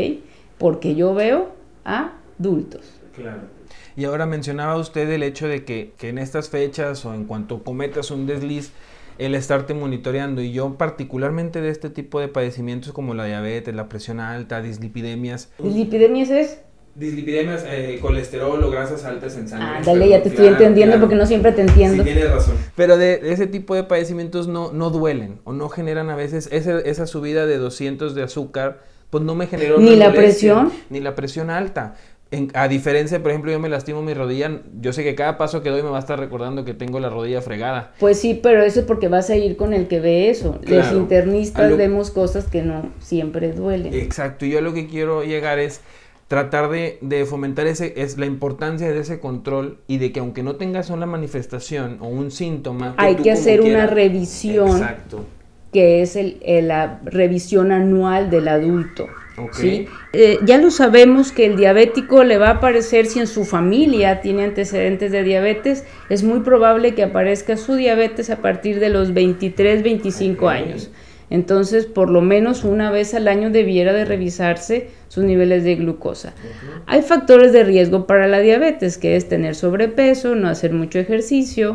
Porque 0.58 0.94
yo 0.94 1.14
veo 1.14 1.52
a 1.84 2.14
adultos. 2.38 2.90
Claro. 3.14 3.42
Y 3.96 4.04
ahora 4.04 4.26
mencionaba 4.26 4.76
usted 4.76 5.08
el 5.10 5.22
hecho 5.22 5.48
de 5.48 5.64
que, 5.64 5.92
que 5.98 6.08
en 6.08 6.18
estas 6.18 6.48
fechas 6.48 7.04
o 7.04 7.14
en 7.14 7.24
cuanto 7.24 7.62
cometas 7.62 8.10
un 8.10 8.26
desliz, 8.26 8.72
el 9.18 9.34
estarte 9.34 9.74
monitoreando. 9.74 10.40
Y 10.42 10.52
yo 10.52 10.74
particularmente 10.78 11.60
de 11.60 11.68
este 11.70 11.90
tipo 11.90 12.18
de 12.20 12.28
padecimientos 12.28 12.92
como 12.92 13.14
la 13.14 13.24
diabetes, 13.26 13.74
la 13.74 13.88
presión 13.88 14.20
alta, 14.20 14.62
dislipidemias. 14.62 15.50
Dislipidemias 15.58 16.30
es, 16.30 16.58
Dislipidemias, 16.94 17.64
eh, 17.66 17.98
colesterol 18.02 18.62
o 18.62 18.70
grasas 18.70 19.04
altas 19.06 19.34
en 19.38 19.48
sangre. 19.48 19.66
ah, 19.66 19.80
dale, 19.82 20.10
ya 20.10 20.22
te 20.22 20.28
estoy 20.28 20.46
entendiendo 20.48 21.00
porque 21.00 21.14
no 21.14 21.24
siempre 21.24 21.52
te 21.52 21.62
entiendo. 21.62 22.04
tienes 22.04 22.30
razón. 22.30 22.54
Pero 22.76 22.98
de, 22.98 23.16
de 23.16 23.32
ese 23.32 23.46
tipo 23.46 23.74
de 23.74 23.84
padecimientos 23.84 24.46
no, 24.46 24.72
no 24.72 24.90
duelen 24.90 25.40
o 25.44 25.54
no 25.54 25.70
generan 25.70 26.10
a 26.10 26.16
veces 26.16 26.50
ese- 26.52 26.86
esa 26.90 27.06
subida 27.06 27.46
de 27.46 27.56
200 27.56 28.14
de 28.14 28.22
azúcar 28.22 28.80
pues 29.08 29.24
no 29.24 29.34
me 29.34 29.46
generó 29.46 29.78
Ni 29.78 29.96
la 29.96 30.08
molestia, 30.08 30.12
presión. 30.22 30.72
Ni 30.90 31.00
la 31.00 31.14
presión 31.14 31.48
alta. 31.50 31.94
En- 32.32 32.50
a 32.54 32.66
diferencia, 32.66 33.20
por 33.22 33.30
ejemplo, 33.30 33.52
yo 33.52 33.60
me 33.60 33.68
lastimo 33.68 34.02
mi 34.02 34.14
rodilla, 34.14 34.62
yo 34.80 34.92
sé 34.92 35.04
que 35.04 35.14
cada 35.14 35.38
paso 35.38 35.62
que 35.62 35.70
doy 35.70 35.82
me 35.82 35.90
va 35.90 35.98
a 35.98 36.00
estar 36.00 36.18
recordando 36.18 36.64
que 36.64 36.74
tengo 36.74 36.98
la 36.98 37.10
rodilla 37.10 37.42
fregada. 37.42 37.92
Pues 38.00 38.18
sí, 38.18 38.40
pero 38.42 38.62
eso 38.64 38.80
es 38.80 38.86
porque 38.86 39.08
vas 39.08 39.30
a 39.30 39.36
ir 39.36 39.56
con 39.56 39.72
el 39.74 39.86
que 39.86 40.00
ve 40.00 40.30
eso. 40.30 40.58
Los 40.66 40.92
internistas 40.92 41.70
lo- 41.70 41.76
vemos 41.76 42.10
cosas 42.10 42.46
que 42.46 42.62
no 42.62 42.90
siempre 43.00 43.52
duelen. 43.52 43.92
Exacto, 43.94 44.46
y 44.46 44.50
yo 44.50 44.60
lo 44.62 44.72
que 44.74 44.86
quiero 44.88 45.22
llegar 45.22 45.58
es 45.58 45.80
tratar 46.26 46.70
de, 46.70 46.96
de 47.02 47.26
fomentar 47.26 47.66
ese, 47.66 47.92
es 48.00 48.16
la 48.16 48.24
importancia 48.24 48.90
de 48.90 48.98
ese 48.98 49.20
control 49.20 49.76
y 49.86 49.98
de 49.98 50.12
que 50.12 50.20
aunque 50.20 50.42
no 50.42 50.56
tengas 50.56 50.88
una 50.88 51.04
manifestación 51.04 51.98
o 52.00 52.08
un 52.08 52.30
síntoma, 52.30 52.94
Hay 52.96 53.16
que 53.16 53.30
hacer 53.30 53.60
una 53.60 53.86
revisión, 53.86 54.68
Exacto. 54.70 55.26
que 55.74 56.00
es 56.00 56.16
el, 56.16 56.38
el- 56.42 56.68
la 56.68 57.00
revisión 57.04 57.70
anual 57.72 58.30
del 58.30 58.48
adulto. 58.48 59.06
Eh, 60.12 60.38
ya 60.44 60.58
lo 60.58 60.70
sabemos 60.70 61.32
que 61.32 61.46
el 61.46 61.56
diabético 61.56 62.22
le 62.24 62.38
va 62.38 62.48
a 62.48 62.52
aparecer 62.54 63.06
si 63.06 63.18
en 63.18 63.26
su 63.26 63.44
familia 63.44 64.20
tiene 64.20 64.44
antecedentes 64.44 65.10
de 65.10 65.22
diabetes, 65.22 65.84
es 66.10 66.22
muy 66.22 66.40
probable 66.40 66.94
que 66.94 67.02
aparezca 67.02 67.56
su 67.56 67.74
diabetes 67.74 68.30
a 68.30 68.36
partir 68.36 68.78
de 68.78 68.90
los 68.90 69.14
23, 69.14 69.82
25 69.82 70.44
Ok. 70.44 70.52
años. 70.52 70.90
Entonces, 71.30 71.86
por 71.86 72.10
lo 72.10 72.20
menos 72.20 72.62
una 72.62 72.90
vez 72.90 73.14
al 73.14 73.26
año 73.26 73.48
debiera 73.48 73.94
de 73.94 74.04
revisarse 74.04 74.88
sus 75.08 75.24
niveles 75.24 75.64
de 75.64 75.76
glucosa. 75.76 76.34
Hay 76.86 77.00
factores 77.00 77.54
de 77.54 77.64
riesgo 77.64 78.06
para 78.06 78.28
la 78.28 78.40
diabetes, 78.40 78.98
que 78.98 79.16
es 79.16 79.28
tener 79.30 79.54
sobrepeso, 79.54 80.34
no 80.34 80.48
hacer 80.48 80.74
mucho 80.74 80.98
ejercicio, 80.98 81.74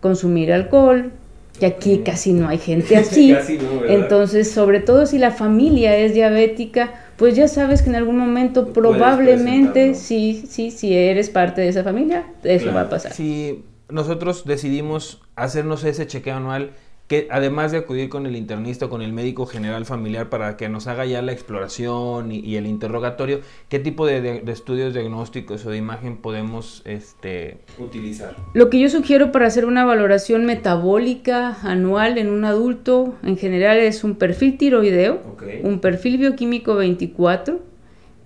consumir 0.00 0.52
alcohol, 0.52 1.12
que 1.58 1.66
aquí 1.66 1.98
casi 2.04 2.32
no 2.32 2.48
hay 2.48 2.58
gente 2.58 2.96
así. 2.96 3.32
Casi 3.32 3.58
no, 3.58 3.80
¿verdad? 3.80 3.96
Entonces, 3.96 4.50
sobre 4.50 4.80
todo 4.80 5.06
si 5.06 5.18
la 5.18 5.30
familia 5.30 5.96
es 5.96 6.14
diabética, 6.14 6.92
pues 7.16 7.34
ya 7.36 7.48
sabes 7.48 7.82
que 7.82 7.90
en 7.90 7.96
algún 7.96 8.16
momento 8.18 8.72
probablemente, 8.72 9.94
sí, 9.94 10.44
sí, 10.48 10.70
si 10.70 10.94
eres 10.94 11.30
parte 11.30 11.60
de 11.60 11.68
esa 11.68 11.82
familia, 11.84 12.24
eso 12.44 12.64
Claro. 12.64 12.76
va 12.76 12.82
a 12.82 12.88
pasar. 12.90 13.12
Si 13.12 13.64
nosotros 13.88 14.44
decidimos 14.44 15.20
hacernos 15.34 15.82
ese 15.84 16.06
chequeo 16.06 16.36
anual, 16.36 16.70
que 17.08 17.26
además 17.30 17.72
de 17.72 17.78
acudir 17.78 18.10
con 18.10 18.26
el 18.26 18.36
internista 18.36 18.84
o 18.86 18.90
con 18.90 19.00
el 19.00 19.14
médico 19.14 19.46
general 19.46 19.86
familiar 19.86 20.28
para 20.28 20.58
que 20.58 20.68
nos 20.68 20.86
haga 20.86 21.06
ya 21.06 21.22
la 21.22 21.32
exploración 21.32 22.30
y, 22.30 22.40
y 22.40 22.56
el 22.56 22.66
interrogatorio, 22.66 23.40
¿qué 23.70 23.78
tipo 23.78 24.06
de, 24.06 24.20
de- 24.20 24.40
de 24.42 24.52
estudios 24.52 24.92
diagnósticos 24.92 25.64
o 25.64 25.70
de 25.70 25.78
imagen 25.78 26.18
podemos 26.18 26.82
este, 26.84 27.56
utilizar? 27.78 28.36
Lo 28.52 28.68
que 28.68 28.78
yo 28.78 28.90
sugiero 28.90 29.32
para 29.32 29.46
hacer 29.46 29.64
una 29.64 29.86
valoración 29.86 30.44
metabólica 30.44 31.56
anual 31.62 32.18
en 32.18 32.28
un 32.28 32.44
adulto 32.44 33.14
en 33.22 33.36
general 33.38 33.78
es 33.78 34.04
un 34.04 34.14
perfil 34.16 34.58
tiroideo, 34.58 35.20
un 35.64 35.80
perfil 35.80 36.18
bioquímico 36.18 36.74
24, 36.74 37.58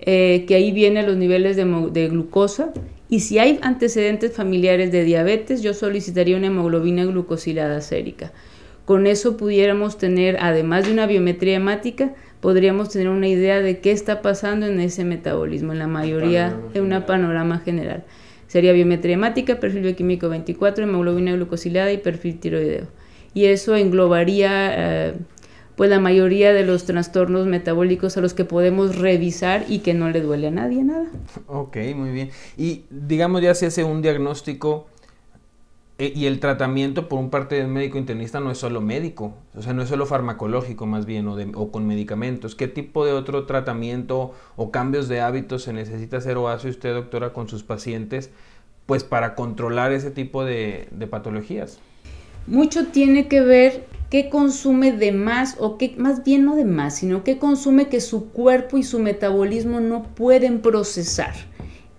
eh, 0.00 0.44
que 0.48 0.54
ahí 0.56 0.72
vienen 0.72 1.06
los 1.06 1.16
niveles 1.16 1.56
de, 1.56 1.64
de 1.92 2.08
glucosa. 2.08 2.72
Y 3.08 3.20
si 3.20 3.38
hay 3.38 3.58
antecedentes 3.62 4.32
familiares 4.32 4.90
de 4.90 5.04
diabetes, 5.04 5.62
yo 5.62 5.72
solicitaría 5.74 6.36
una 6.36 6.48
hemoglobina 6.48 7.04
glucosilada 7.04 7.80
sérica. 7.80 8.32
Con 8.84 9.06
eso 9.06 9.36
pudiéramos 9.36 9.96
tener, 9.96 10.38
además 10.40 10.86
de 10.86 10.92
una 10.92 11.06
biometría 11.06 11.56
hemática, 11.56 12.14
podríamos 12.40 12.88
tener 12.88 13.08
una 13.08 13.28
idea 13.28 13.60
de 13.60 13.78
qué 13.78 13.92
está 13.92 14.22
pasando 14.22 14.66
en 14.66 14.80
ese 14.80 15.04
metabolismo, 15.04 15.72
en 15.72 15.78
la 15.78 15.86
mayoría 15.86 16.56
de 16.74 16.80
una 16.80 17.06
panorama 17.06 17.60
general. 17.60 18.04
Sería 18.48 18.72
biometría 18.72 19.14
hemática, 19.14 19.60
perfil 19.60 19.82
bioquímico 19.82 20.28
24, 20.28 20.84
hemoglobina 20.84 21.32
glucosilada 21.32 21.92
y 21.92 21.98
perfil 21.98 22.38
tiroideo. 22.38 22.86
Y 23.32 23.46
eso 23.46 23.76
englobaría 23.76 25.08
eh, 25.08 25.14
pues 25.76 25.88
la 25.88 26.00
mayoría 26.00 26.52
de 26.52 26.64
los 26.64 26.84
trastornos 26.84 27.46
metabólicos 27.46 28.16
a 28.16 28.20
los 28.20 28.34
que 28.34 28.44
podemos 28.44 28.98
revisar 28.98 29.64
y 29.68 29.78
que 29.78 29.94
no 29.94 30.10
le 30.10 30.20
duele 30.20 30.48
a 30.48 30.50
nadie 30.50 30.84
nada. 30.84 31.06
Ok, 31.46 31.76
muy 31.96 32.10
bien. 32.10 32.30
Y 32.58 32.82
digamos 32.90 33.40
ya 33.40 33.54
se 33.54 33.66
hace 33.66 33.84
un 33.84 34.02
diagnóstico 34.02 34.86
eh, 36.02 36.12
y 36.16 36.26
el 36.26 36.40
tratamiento 36.40 37.08
por 37.08 37.20
un 37.20 37.30
parte 37.30 37.54
del 37.54 37.68
médico 37.68 37.96
internista 37.96 38.40
no 38.40 38.50
es 38.50 38.58
solo 38.58 38.80
médico, 38.80 39.34
o 39.54 39.62
sea, 39.62 39.72
no 39.72 39.82
es 39.82 39.88
solo 39.88 40.04
farmacológico 40.04 40.84
más 40.84 41.06
bien 41.06 41.28
o, 41.28 41.70
con 41.70 41.86
medicamentos. 41.86 42.56
¿Qué 42.56 42.66
tipo 42.66 43.06
de 43.06 43.12
otro 43.12 43.46
tratamiento 43.46 44.34
o 44.56 44.72
cambios 44.72 45.06
de 45.06 45.20
hábitos 45.20 45.62
se 45.62 45.72
necesita 45.72 46.16
hacer 46.16 46.38
o 46.38 46.48
hace 46.48 46.70
usted, 46.70 46.92
doctora, 46.92 47.32
con 47.32 47.48
sus 47.48 47.62
pacientes, 47.62 48.30
pues 48.86 49.04
para 49.04 49.36
controlar 49.36 49.92
ese 49.92 50.10
tipo 50.10 50.44
de, 50.44 50.88
de 50.90 51.06
patologías? 51.06 51.78
Mucho 52.48 52.88
tiene 52.88 53.28
que 53.28 53.40
ver 53.40 53.86
qué 54.10 54.28
consume 54.28 54.90
de 54.90 55.12
más 55.12 55.54
o 55.60 55.78
qué, 55.78 55.94
más 55.98 56.24
bien 56.24 56.44
no 56.44 56.56
de 56.56 56.64
más, 56.64 56.96
sino 56.96 57.22
qué 57.22 57.38
consume 57.38 57.86
que 57.86 58.00
su 58.00 58.30
cuerpo 58.30 58.76
y 58.76 58.82
su 58.82 58.98
metabolismo 58.98 59.78
no 59.78 60.02
pueden 60.02 60.62
procesar. 60.62 61.32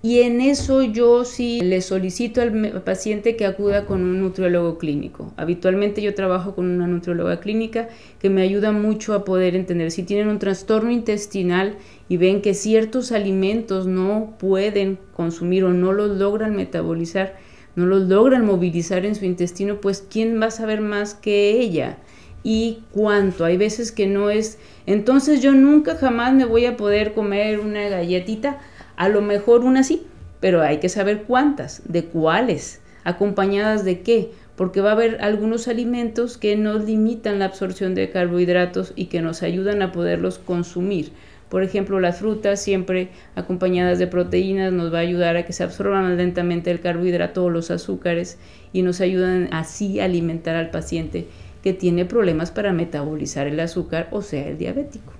Y 0.05 0.19
en 0.19 0.41
eso 0.41 0.83
yo 0.83 1.23
sí 1.23 1.61
le 1.61 1.79
solicito 1.79 2.41
al 2.41 2.81
paciente 2.81 3.37
que 3.37 3.45
acuda 3.45 3.85
con 3.85 4.03
un 4.03 4.19
nutriólogo 4.19 4.77
clínico. 4.77 5.31
Habitualmente 5.37 6.01
yo 6.01 6.13
trabajo 6.13 6.55
con 6.55 6.69
una 6.69 6.87
nutrióloga 6.87 7.39
clínica 7.39 7.87
que 8.19 8.29
me 8.29 8.41
ayuda 8.41 8.73
mucho 8.73 9.13
a 9.13 9.23
poder 9.23 9.55
entender 9.55 9.91
si 9.91 10.03
tienen 10.03 10.27
un 10.27 10.39
trastorno 10.39 10.91
intestinal 10.91 11.77
y 12.09 12.17
ven 12.17 12.41
que 12.41 12.53
ciertos 12.53 13.13
alimentos 13.13 13.87
no 13.87 14.35
pueden 14.39 14.99
consumir 15.13 15.63
o 15.63 15.71
no 15.71 15.93
los 15.93 16.17
logran 16.17 16.53
metabolizar, 16.53 17.37
no 17.77 17.85
los 17.85 18.09
logran 18.09 18.45
movilizar 18.45 19.05
en 19.05 19.15
su 19.15 19.23
intestino, 19.23 19.79
pues 19.79 20.05
¿quién 20.11 20.37
va 20.41 20.47
a 20.47 20.51
saber 20.51 20.81
más 20.81 21.13
que 21.13 21.51
ella? 21.61 21.97
Y 22.43 22.79
cuánto. 22.91 23.45
Hay 23.45 23.55
veces 23.55 23.93
que 23.93 24.07
no 24.07 24.29
es, 24.29 24.57
entonces 24.85 25.41
yo 25.41 25.53
nunca 25.53 25.95
jamás 25.95 26.33
me 26.33 26.43
voy 26.43 26.65
a 26.65 26.75
poder 26.75 27.13
comer 27.13 27.61
una 27.61 27.87
galletita, 27.87 28.59
a 28.95 29.09
lo 29.09 29.21
mejor 29.21 29.63
una 29.63 29.83
sí, 29.83 30.05
pero 30.39 30.61
hay 30.61 30.79
que 30.79 30.89
saber 30.89 31.23
cuántas, 31.23 31.81
de 31.85 32.05
cuáles, 32.05 32.81
acompañadas 33.03 33.85
de 33.85 34.01
qué, 34.01 34.31
porque 34.55 34.81
va 34.81 34.89
a 34.89 34.93
haber 34.93 35.21
algunos 35.21 35.67
alimentos 35.67 36.37
que 36.37 36.55
nos 36.55 36.85
limitan 36.85 37.39
la 37.39 37.45
absorción 37.45 37.95
de 37.95 38.09
carbohidratos 38.09 38.93
y 38.95 39.05
que 39.05 39.21
nos 39.21 39.41
ayudan 39.41 39.81
a 39.81 39.91
poderlos 39.91 40.39
consumir. 40.39 41.11
Por 41.49 41.63
ejemplo, 41.63 41.99
las 41.99 42.19
frutas 42.19 42.61
siempre 42.61 43.09
acompañadas 43.35 43.99
de 43.99 44.07
proteínas 44.07 44.73
nos 44.73 44.91
va 44.91 44.97
a 44.97 45.01
ayudar 45.01 45.37
a 45.37 45.45
que 45.45 45.53
se 45.53 45.63
absorban 45.63 46.17
lentamente 46.17 46.71
el 46.71 46.79
carbohidrato 46.79 47.43
o 47.45 47.49
los 47.49 47.69
azúcares 47.69 48.39
y 48.73 48.81
nos 48.81 49.01
ayudan 49.01 49.49
así 49.51 49.99
a 49.99 50.05
alimentar 50.05 50.55
al 50.55 50.71
paciente 50.71 51.27
que 51.61 51.73
tiene 51.73 52.05
problemas 52.05 52.51
para 52.51 52.73
metabolizar 52.73 53.47
el 53.47 53.59
azúcar, 53.59 54.07
o 54.11 54.21
sea, 54.21 54.47
el 54.47 54.57
diabético. 54.57 55.13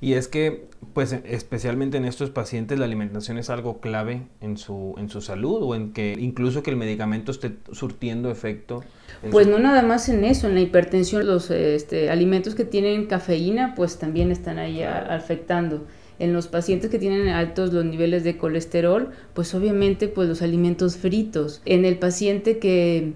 Y 0.00 0.14
es 0.14 0.28
que, 0.28 0.66
pues 0.94 1.12
especialmente 1.24 1.96
en 1.96 2.04
estos 2.04 2.30
pacientes, 2.30 2.78
la 2.78 2.84
alimentación 2.84 3.38
es 3.38 3.50
algo 3.50 3.80
clave 3.80 4.22
en 4.40 4.56
su, 4.56 4.94
en 4.98 5.08
su 5.08 5.20
salud 5.20 5.62
o 5.62 5.74
en 5.74 5.92
que 5.92 6.16
incluso 6.18 6.62
que 6.62 6.70
el 6.70 6.76
medicamento 6.76 7.30
esté 7.32 7.52
surtiendo 7.72 8.30
efecto. 8.30 8.82
Pues 9.30 9.46
su- 9.46 9.52
no 9.52 9.58
nada 9.58 9.82
más 9.82 10.08
en 10.08 10.24
eso, 10.24 10.48
en 10.48 10.54
la 10.54 10.60
hipertensión, 10.60 11.26
los 11.26 11.50
este, 11.50 12.10
alimentos 12.10 12.54
que 12.54 12.64
tienen 12.64 13.06
cafeína, 13.06 13.74
pues 13.76 13.98
también 13.98 14.30
están 14.30 14.58
ahí 14.58 14.82
a- 14.82 15.14
afectando. 15.14 15.86
En 16.20 16.32
los 16.32 16.48
pacientes 16.48 16.90
que 16.90 16.98
tienen 16.98 17.28
altos 17.28 17.72
los 17.72 17.84
niveles 17.84 18.24
de 18.24 18.36
colesterol, 18.36 19.10
pues 19.34 19.54
obviamente 19.54 20.08
pues 20.08 20.28
los 20.28 20.42
alimentos 20.42 20.96
fritos. 20.96 21.62
En 21.64 21.84
el 21.84 21.96
paciente 21.98 22.58
que, 22.58 23.12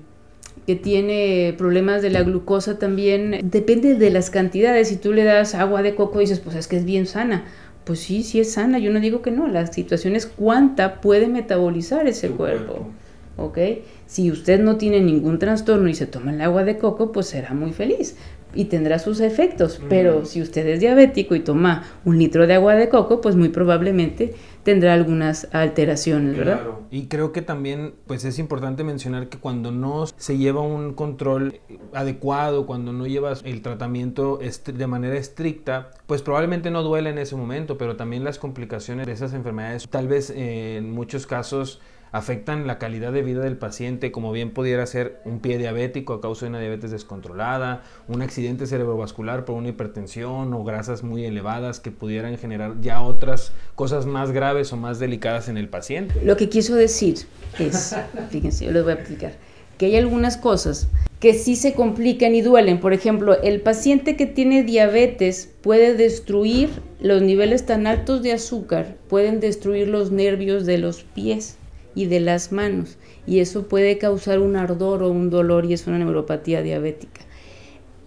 que 0.66 0.76
tiene 0.76 1.54
problemas 1.58 2.02
de 2.02 2.10
la 2.10 2.22
glucosa 2.22 2.78
también, 2.78 3.40
depende 3.42 3.94
de 3.94 4.10
las 4.10 4.30
cantidades. 4.30 4.88
Si 4.88 4.96
tú 4.96 5.12
le 5.12 5.24
das 5.24 5.54
agua 5.54 5.82
de 5.82 5.94
coco, 5.94 6.20
dices, 6.20 6.40
pues 6.40 6.56
es 6.56 6.68
que 6.68 6.76
es 6.76 6.84
bien 6.84 7.06
sana. 7.06 7.44
Pues 7.84 7.98
sí, 7.98 8.22
sí 8.22 8.38
es 8.38 8.52
sana. 8.52 8.78
Yo 8.78 8.92
no 8.92 9.00
digo 9.00 9.22
que 9.22 9.32
no. 9.32 9.48
La 9.48 9.66
situación 9.66 10.14
es 10.14 10.26
cuánta 10.26 11.00
puede 11.00 11.26
metabolizar 11.26 12.06
ese 12.06 12.28
cuerpo. 12.28 12.88
¿ok? 13.36 13.58
Si 14.06 14.30
usted 14.30 14.60
no 14.60 14.76
tiene 14.76 15.00
ningún 15.00 15.38
trastorno 15.38 15.88
y 15.88 15.94
se 15.94 16.06
toma 16.06 16.32
el 16.32 16.40
agua 16.40 16.64
de 16.64 16.78
coco, 16.78 17.12
pues 17.12 17.26
será 17.26 17.54
muy 17.54 17.72
feliz 17.72 18.16
y 18.54 18.66
tendrá 18.66 18.98
sus 18.98 19.20
efectos. 19.20 19.80
Pero 19.88 20.26
si 20.26 20.42
usted 20.42 20.66
es 20.66 20.80
diabético 20.80 21.34
y 21.34 21.40
toma 21.40 21.84
un 22.04 22.18
litro 22.18 22.46
de 22.46 22.54
agua 22.54 22.74
de 22.74 22.88
coco, 22.88 23.20
pues 23.20 23.36
muy 23.36 23.48
probablemente 23.48 24.34
tendrá 24.62 24.94
algunas 24.94 25.48
alteraciones, 25.52 26.36
¿verdad? 26.36 26.60
Y 26.90 27.06
creo 27.06 27.32
que 27.32 27.42
también 27.42 27.94
pues 28.06 28.24
es 28.24 28.38
importante 28.38 28.84
mencionar 28.84 29.28
que 29.28 29.38
cuando 29.38 29.70
no 29.72 30.06
se 30.06 30.38
lleva 30.38 30.60
un 30.60 30.94
control 30.94 31.60
adecuado, 31.92 32.66
cuando 32.66 32.92
no 32.92 33.06
llevas 33.06 33.42
el 33.44 33.62
tratamiento 33.62 34.38
de 34.38 34.86
manera 34.86 35.16
estricta, 35.16 35.90
pues 36.06 36.22
probablemente 36.22 36.70
no 36.70 36.82
duele 36.82 37.10
en 37.10 37.18
ese 37.18 37.36
momento, 37.36 37.78
pero 37.78 37.96
también 37.96 38.24
las 38.24 38.38
complicaciones 38.38 39.06
de 39.06 39.12
esas 39.12 39.32
enfermedades 39.34 39.88
tal 39.88 40.08
vez 40.08 40.30
eh, 40.30 40.76
en 40.76 40.92
muchos 40.92 41.26
casos 41.26 41.80
afectan 42.12 42.66
la 42.66 42.78
calidad 42.78 43.10
de 43.12 43.22
vida 43.22 43.42
del 43.42 43.56
paciente, 43.56 44.12
como 44.12 44.32
bien 44.32 44.52
pudiera 44.52 44.86
ser 44.86 45.20
un 45.24 45.40
pie 45.40 45.58
diabético 45.58 46.12
a 46.12 46.20
causa 46.20 46.44
de 46.44 46.50
una 46.50 46.60
diabetes 46.60 46.90
descontrolada, 46.90 47.82
un 48.06 48.20
accidente 48.20 48.66
cerebrovascular 48.66 49.46
por 49.46 49.56
una 49.56 49.70
hipertensión 49.70 50.52
o 50.52 50.62
grasas 50.62 51.02
muy 51.02 51.24
elevadas 51.24 51.80
que 51.80 51.90
pudieran 51.90 52.36
generar 52.36 52.80
ya 52.82 53.00
otras 53.00 53.52
cosas 53.74 54.04
más 54.04 54.30
graves 54.30 54.72
o 54.72 54.76
más 54.76 54.98
delicadas 54.98 55.48
en 55.48 55.56
el 55.56 55.68
paciente. 55.68 56.14
Lo 56.22 56.36
que 56.36 56.50
quiso 56.50 56.74
decir 56.74 57.16
es, 57.58 57.96
fíjense, 58.30 58.66
yo 58.66 58.72
les 58.72 58.82
voy 58.84 58.92
a 58.92 58.96
explicar, 58.96 59.32
que 59.78 59.86
hay 59.86 59.96
algunas 59.96 60.36
cosas 60.36 60.88
que 61.18 61.34
sí 61.34 61.56
se 61.56 61.72
complican 61.72 62.34
y 62.34 62.42
duelen. 62.42 62.80
Por 62.80 62.92
ejemplo, 62.92 63.40
el 63.40 63.60
paciente 63.60 64.16
que 64.16 64.26
tiene 64.26 64.64
diabetes 64.64 65.48
puede 65.62 65.94
destruir 65.94 66.68
los 67.00 67.22
niveles 67.22 67.64
tan 67.64 67.86
altos 67.86 68.22
de 68.22 68.32
azúcar 68.32 68.96
pueden 69.08 69.40
destruir 69.40 69.88
los 69.88 70.10
nervios 70.10 70.66
de 70.66 70.78
los 70.78 71.02
pies 71.02 71.58
y 71.94 72.06
de 72.06 72.20
las 72.20 72.52
manos 72.52 72.98
y 73.26 73.40
eso 73.40 73.68
puede 73.68 73.98
causar 73.98 74.40
un 74.40 74.56
ardor 74.56 75.02
o 75.02 75.10
un 75.10 75.30
dolor 75.30 75.64
y 75.64 75.74
es 75.74 75.86
una 75.86 75.98
neuropatía 75.98 76.62
diabética. 76.62 77.22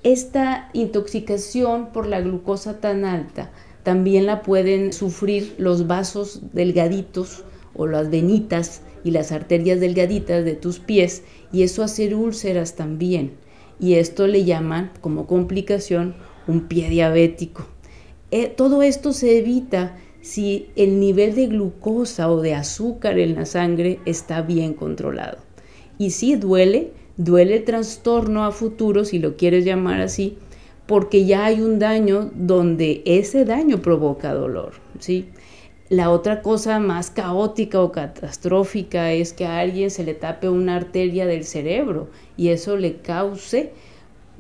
Esta 0.04 0.70
intoxicación 0.74 1.92
por 1.92 2.08
la 2.08 2.22
glucosa 2.22 2.80
tan 2.80 3.06
alta 3.06 3.52
también 3.84 4.26
la 4.26 4.42
pueden 4.42 4.94
sufrir 4.94 5.56
los 5.58 5.88
vasos 5.88 6.42
delgaditos 6.54 7.44
o 7.76 7.88
las 7.88 8.10
venitas 8.10 8.82
y 9.04 9.12
las 9.12 9.32
arterias 9.32 9.80
delgaditas 9.80 10.44
de 10.44 10.56
tus 10.56 10.80
pies 10.80 11.24
y 11.52 11.64
eso 11.64 11.84
hace 11.84 12.14
úlceras 12.14 12.76
también. 12.76 13.34
Y 13.80 13.96
esto 13.96 14.28
le 14.28 14.46
llaman 14.46 14.92
como 15.02 15.28
complicación 15.28 16.16
un 16.48 16.62
pie 16.62 16.90
diabético. 16.90 17.66
Eh, 18.32 18.48
todo 18.48 18.82
esto 18.82 19.14
se 19.14 19.38
evita 19.38 19.98
si 20.26 20.70
el 20.76 21.00
nivel 21.00 21.36
de 21.36 21.46
glucosa 21.46 22.32
o 22.32 22.42
de 22.42 22.56
azúcar 22.56 23.20
en 23.20 23.36
la 23.36 23.46
sangre 23.46 24.00
está 24.06 24.42
bien 24.42 24.74
controlado. 24.74 25.38
Y 26.00 26.10
si 26.10 26.36
duele, 26.36 26.94
duele 27.16 27.58
el 27.58 27.64
trastorno 27.64 28.44
a 28.44 28.52
futuro, 28.52 29.06
si 29.06 29.20
lo 29.20 29.38
quieres 29.38 29.66
llamar 29.66 30.02
así, 30.02 30.40
porque 30.88 31.26
ya 31.26 31.46
hay 31.46 31.62
un 31.62 31.78
daño 31.78 32.32
donde 32.34 33.04
ese 33.06 33.46
daño 33.46 33.84
provoca 33.84 34.34
dolor, 34.34 34.74
¿sí? 34.98 35.28
La 35.90 36.10
otra 36.10 36.42
cosa 36.42 36.80
más 36.80 37.12
caótica 37.12 37.80
o 37.80 37.92
catastrófica 37.92 39.12
es 39.12 39.32
que 39.32 39.46
a 39.46 39.60
alguien 39.60 39.92
se 39.92 40.04
le 40.04 40.16
tape 40.16 40.50
una 40.50 40.78
arteria 40.78 41.28
del 41.28 41.44
cerebro 41.44 42.08
y 42.36 42.48
eso 42.48 42.78
le 42.78 42.96
cause 42.96 43.74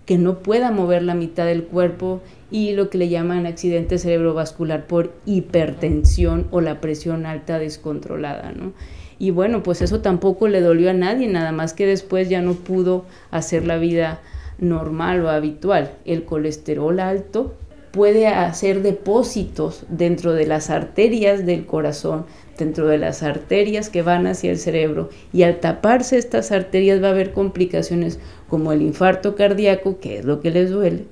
que 0.07 0.17
no 0.17 0.39
pueda 0.39 0.71
mover 0.71 1.03
la 1.03 1.13
mitad 1.13 1.45
del 1.45 1.65
cuerpo 1.65 2.21
y 2.51 2.73
lo 2.73 2.89
que 2.89 2.97
le 2.97 3.09
llaman 3.09 3.45
accidente 3.45 3.97
cerebrovascular 3.97 4.87
por 4.87 5.13
hipertensión 5.25 6.47
o 6.51 6.61
la 6.61 6.81
presión 6.81 7.25
alta 7.25 7.59
descontrolada, 7.59 8.51
¿no? 8.51 8.73
Y 9.17 9.31
bueno, 9.31 9.63
pues 9.63 9.81
eso 9.81 10.01
tampoco 10.01 10.47
le 10.47 10.61
dolió 10.61 10.89
a 10.89 10.93
nadie, 10.93 11.27
nada 11.27 11.51
más 11.51 11.73
que 11.73 11.85
después 11.85 12.29
ya 12.29 12.41
no 12.41 12.53
pudo 12.53 13.05
hacer 13.31 13.65
la 13.65 13.77
vida 13.77 14.19
normal 14.57 15.23
o 15.23 15.29
habitual. 15.29 15.91
El 16.05 16.23
colesterol 16.23 16.99
alto 16.99 17.55
puede 17.91 18.27
hacer 18.27 18.81
depósitos 18.81 19.85
dentro 19.87 20.33
de 20.33 20.45
las 20.45 20.69
arterias 20.69 21.45
del 21.45 21.65
corazón, 21.65 22.25
dentro 22.57 22.87
de 22.87 22.97
las 22.97 23.23
arterias 23.23 23.89
que 23.89 24.01
van 24.01 24.27
hacia 24.27 24.51
el 24.51 24.57
cerebro 24.57 25.09
y 25.31 25.43
al 25.43 25.61
taparse 25.61 26.17
estas 26.17 26.51
arterias 26.51 27.01
va 27.01 27.07
a 27.07 27.11
haber 27.11 27.31
complicaciones 27.31 28.19
como 28.49 28.73
el 28.73 28.81
infarto 28.81 29.35
cardíaco, 29.35 29.99
que 29.99 30.19
es 30.19 30.25
lo 30.25 30.41
que 30.41 30.51
les 30.51 30.71
duele, 30.71 31.05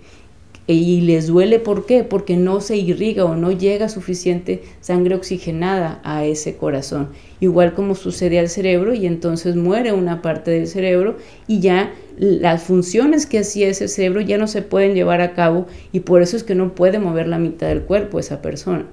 y 0.65 1.01
les 1.01 1.27
duele 1.27 1.59
¿por 1.59 1.85
qué? 1.85 2.03
Porque 2.03 2.37
no 2.37 2.61
se 2.61 2.77
irriga 2.77 3.25
o 3.25 3.35
no 3.35 3.51
llega 3.51 3.89
suficiente 3.89 4.63
sangre 4.79 5.15
oxigenada 5.15 5.99
a 6.03 6.23
ese 6.23 6.55
corazón. 6.55 7.09
Igual 7.41 7.73
como 7.73 7.95
sucede 7.95 8.39
al 8.39 8.47
cerebro 8.47 8.93
y 8.93 9.05
entonces 9.05 9.57
muere 9.57 9.91
una 9.91 10.21
parte 10.21 10.51
del 10.51 10.67
cerebro 10.67 11.17
y 11.47 11.59
ya 11.59 11.91
las 12.17 12.63
funciones 12.63 13.25
que 13.25 13.39
hacía 13.39 13.67
ese 13.67 13.89
cerebro 13.89 14.21
ya 14.21 14.37
no 14.37 14.47
se 14.47 14.61
pueden 14.61 14.93
llevar 14.93 15.19
a 15.19 15.33
cabo 15.33 15.67
y 15.91 16.01
por 16.01 16.21
eso 16.21 16.37
es 16.37 16.43
que 16.43 16.55
no 16.55 16.73
puede 16.75 16.99
mover 16.99 17.27
la 17.27 17.39
mitad 17.39 17.67
del 17.67 17.81
cuerpo 17.81 18.19
esa 18.19 18.41
persona. 18.41 18.85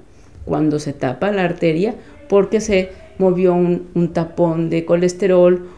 Cuando 0.45 0.81
se 0.81 0.93
tapa 0.93 1.31
la 1.31 1.45
arteria 1.45 1.95
porque 2.29 2.61
se 2.61 2.89
movió 3.19 3.55
un, 3.55 3.87
un 3.95 4.13
tapón 4.13 4.71
de 4.71 4.85
colesterol 4.85 5.69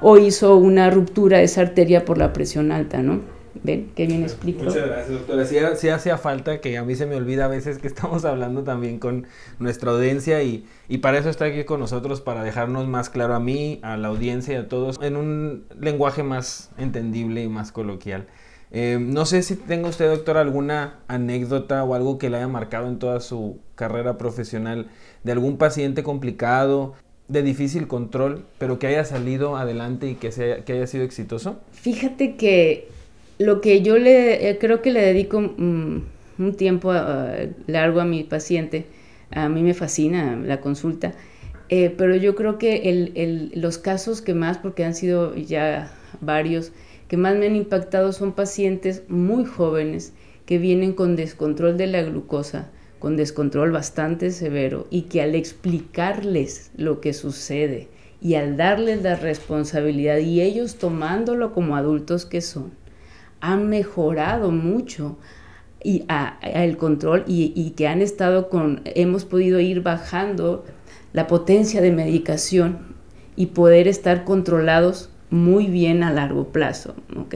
o 0.00 0.16
hizo 0.16 0.56
una 0.56 0.88
ruptura 0.88 1.38
de 1.38 1.44
esa 1.44 1.60
arteria 1.60 2.06
por 2.06 2.16
la 2.16 2.32
presión 2.32 2.72
alta, 2.72 3.02
¿no? 3.02 3.37
¿Ven? 3.62 3.90
Qué 3.94 4.06
bien 4.06 4.22
explico. 4.22 4.64
Muchas 4.64 4.86
gracias, 4.86 5.10
doctora. 5.10 5.44
Sí, 5.76 5.88
hacía 5.88 6.18
falta 6.18 6.60
que 6.60 6.76
a 6.78 6.84
mí 6.84 6.94
se 6.94 7.06
me 7.06 7.16
olvida 7.16 7.46
a 7.46 7.48
veces 7.48 7.78
que 7.78 7.86
estamos 7.88 8.24
hablando 8.24 8.64
también 8.64 8.98
con 8.98 9.26
nuestra 9.58 9.90
audiencia 9.90 10.42
y, 10.42 10.66
y, 10.88 10.98
para 10.98 11.18
eso 11.18 11.30
está 11.30 11.46
aquí 11.46 11.64
con 11.64 11.80
nosotros, 11.80 12.20
para 12.20 12.42
dejarnos 12.42 12.86
más 12.88 13.10
claro 13.10 13.34
a 13.34 13.40
mí, 13.40 13.80
a 13.82 13.96
la 13.96 14.08
audiencia 14.08 14.54
y 14.54 14.56
a 14.56 14.68
todos 14.68 14.98
en 15.00 15.16
un 15.16 15.64
lenguaje 15.78 16.22
más 16.22 16.70
entendible 16.78 17.42
y 17.42 17.48
más 17.48 17.72
coloquial. 17.72 18.26
Eh, 18.70 18.98
no 19.00 19.24
sé 19.24 19.42
si 19.42 19.56
tenga 19.56 19.88
usted, 19.88 20.08
doctora, 20.10 20.40
alguna 20.40 20.98
anécdota 21.08 21.84
o 21.84 21.94
algo 21.94 22.18
que 22.18 22.28
le 22.28 22.36
haya 22.36 22.48
marcado 22.48 22.88
en 22.88 22.98
toda 22.98 23.20
su 23.20 23.60
carrera 23.74 24.18
profesional 24.18 24.88
de 25.24 25.32
algún 25.32 25.56
paciente 25.56 26.02
complicado, 26.02 26.94
de 27.28 27.42
difícil 27.42 27.88
control, 27.88 28.46
pero 28.58 28.78
que 28.78 28.86
haya 28.86 29.04
salido 29.04 29.56
adelante 29.56 30.08
y 30.08 30.14
que, 30.14 30.32
sea, 30.32 30.64
que 30.64 30.74
haya 30.74 30.86
sido 30.86 31.04
exitoso. 31.04 31.60
Fíjate 31.72 32.36
que 32.36 32.88
lo 33.38 33.60
que 33.60 33.82
yo 33.82 33.98
le 33.98 34.50
eh, 34.50 34.58
creo 34.58 34.82
que 34.82 34.92
le 34.92 35.00
dedico 35.00 35.40
mm, 35.40 36.02
un 36.38 36.54
tiempo 36.56 36.92
largo 37.66 38.00
a 38.00 38.04
mi 38.04 38.22
paciente, 38.24 38.86
a 39.30 39.48
mí 39.48 39.62
me 39.62 39.74
fascina 39.74 40.36
la 40.36 40.60
consulta, 40.60 41.14
eh, 41.68 41.94
pero 41.96 42.16
yo 42.16 42.34
creo 42.34 42.58
que 42.58 42.88
el, 42.88 43.52
los 43.54 43.78
casos 43.78 44.22
que 44.22 44.34
más, 44.34 44.58
porque 44.58 44.84
han 44.84 44.94
sido 44.94 45.34
ya 45.34 45.92
varios, 46.20 46.72
que 47.08 47.16
más 47.16 47.36
me 47.36 47.46
han 47.46 47.56
impactado 47.56 48.12
son 48.12 48.32
pacientes 48.32 49.02
muy 49.08 49.44
jóvenes 49.44 50.12
que 50.46 50.58
vienen 50.58 50.92
con 50.92 51.16
descontrol 51.16 51.76
de 51.76 51.86
la 51.86 52.02
glucosa, 52.02 52.70
con 52.98 53.16
descontrol 53.16 53.70
bastante 53.70 54.30
severo 54.30 54.86
y 54.90 55.02
que 55.02 55.22
al 55.22 55.34
explicarles 55.34 56.70
lo 56.76 57.00
que 57.00 57.12
sucede 57.12 57.88
y 58.20 58.34
al 58.34 58.56
darles 58.56 59.02
la 59.02 59.14
responsabilidad 59.14 60.18
y 60.18 60.40
ellos 60.40 60.76
tomándolo 60.76 61.52
como 61.52 61.76
adultos 61.76 62.24
que 62.26 62.40
son, 62.40 62.72
han 63.40 63.68
mejorado 63.68 64.50
mucho 64.50 65.16
y 65.82 66.04
el 66.42 66.76
control 66.76 67.24
y, 67.26 67.70
que 67.76 67.86
han 67.86 68.02
estado 68.02 68.48
con, 68.48 68.80
hemos 68.84 69.24
podido 69.24 69.60
ir 69.60 69.82
bajando 69.82 70.64
la 71.12 71.26
potencia 71.26 71.80
de 71.80 71.92
medicación 71.92 72.78
y 73.36 73.46
poder 73.46 73.86
estar 73.86 74.24
controlados 74.24 75.10
muy 75.30 75.66
bien 75.66 76.02
a 76.02 76.12
largo 76.12 76.48
plazo, 76.48 76.94
¿ok? 77.16 77.34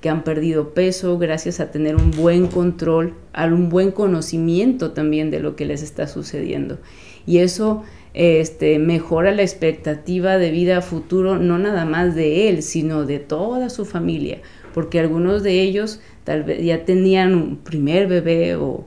Que 0.00 0.08
han 0.08 0.24
perdido 0.24 0.72
peso 0.72 1.18
gracias 1.18 1.60
a 1.60 1.70
tener 1.70 1.94
un 1.94 2.10
buen 2.10 2.46
control, 2.46 3.14
a 3.32 3.44
un 3.46 3.68
buen 3.68 3.90
conocimiento 3.90 4.92
también 4.92 5.30
de 5.30 5.40
lo 5.40 5.54
que 5.54 5.66
les 5.66 5.82
está 5.82 6.06
sucediendo. 6.06 6.78
Y 7.26 7.38
eso 7.38 7.84
este, 8.14 8.78
mejora 8.78 9.30
la 9.32 9.42
expectativa 9.42 10.38
de 10.38 10.50
vida 10.50 10.80
futuro, 10.80 11.38
no 11.38 11.58
nada 11.58 11.84
más 11.84 12.14
de 12.14 12.48
él, 12.48 12.62
sino 12.62 13.04
de 13.04 13.18
toda 13.18 13.68
su 13.68 13.84
familia 13.84 14.40
porque 14.74 14.98
algunos 14.98 15.42
de 15.42 15.62
ellos 15.62 16.00
tal 16.24 16.42
vez 16.42 16.62
ya 16.62 16.84
tenían 16.84 17.34
un 17.34 17.56
primer 17.58 18.08
bebé 18.08 18.56
o, 18.56 18.86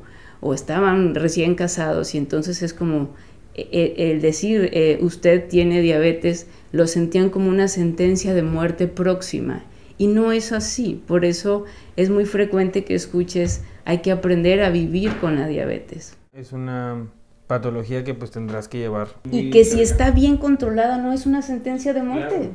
estaban 0.54 1.14
recién 1.14 1.56
casados 1.56 2.16
y 2.16 2.18
entonces 2.18 2.62
es 2.62 2.74
como 2.74 3.10
e, 3.54 3.68
e, 3.72 4.12
el, 4.12 4.22
decir 4.22 4.70
eh, 4.72 4.98
usted 5.02 5.46
tiene 5.50 5.82
diabetes 5.82 6.48
lo 6.72 6.88
sentían 6.88 7.30
como 7.30 7.50
una 7.50 7.68
sentencia 7.68 8.34
de 8.34 8.44
muerte 8.44 8.88
próxima 8.88 9.66
y 9.98 10.08
no 10.08 10.32
es 10.32 10.54
así, 10.54 11.04
por 11.06 11.26
eso 11.26 11.66
es 11.98 12.10
muy 12.10 12.24
frecuente 12.26 12.86
que 12.86 12.96
escuches 12.96 13.64
hay 13.84 14.00
que 14.00 14.12
aprender 14.12 14.62
a 14.62 14.70
vivir 14.70 15.18
con 15.18 15.36
la 15.36 15.48
diabetes. 15.48 16.16
Es 16.34 16.54
una 16.54 17.08
patología 17.48 18.04
que 18.04 18.14
pues 18.14 18.32
tendrás 18.32 18.68
que 18.68 18.78
llevar. 18.78 19.08
Y 19.32 19.50
que 19.50 19.66
si 19.66 19.82
está 19.82 20.12
bien 20.12 20.38
controlada 20.38 20.98
no 20.98 21.14
es 21.14 21.26
una 21.26 21.42
sentencia 21.42 21.94
de 21.94 22.04
muerte, 22.04 22.52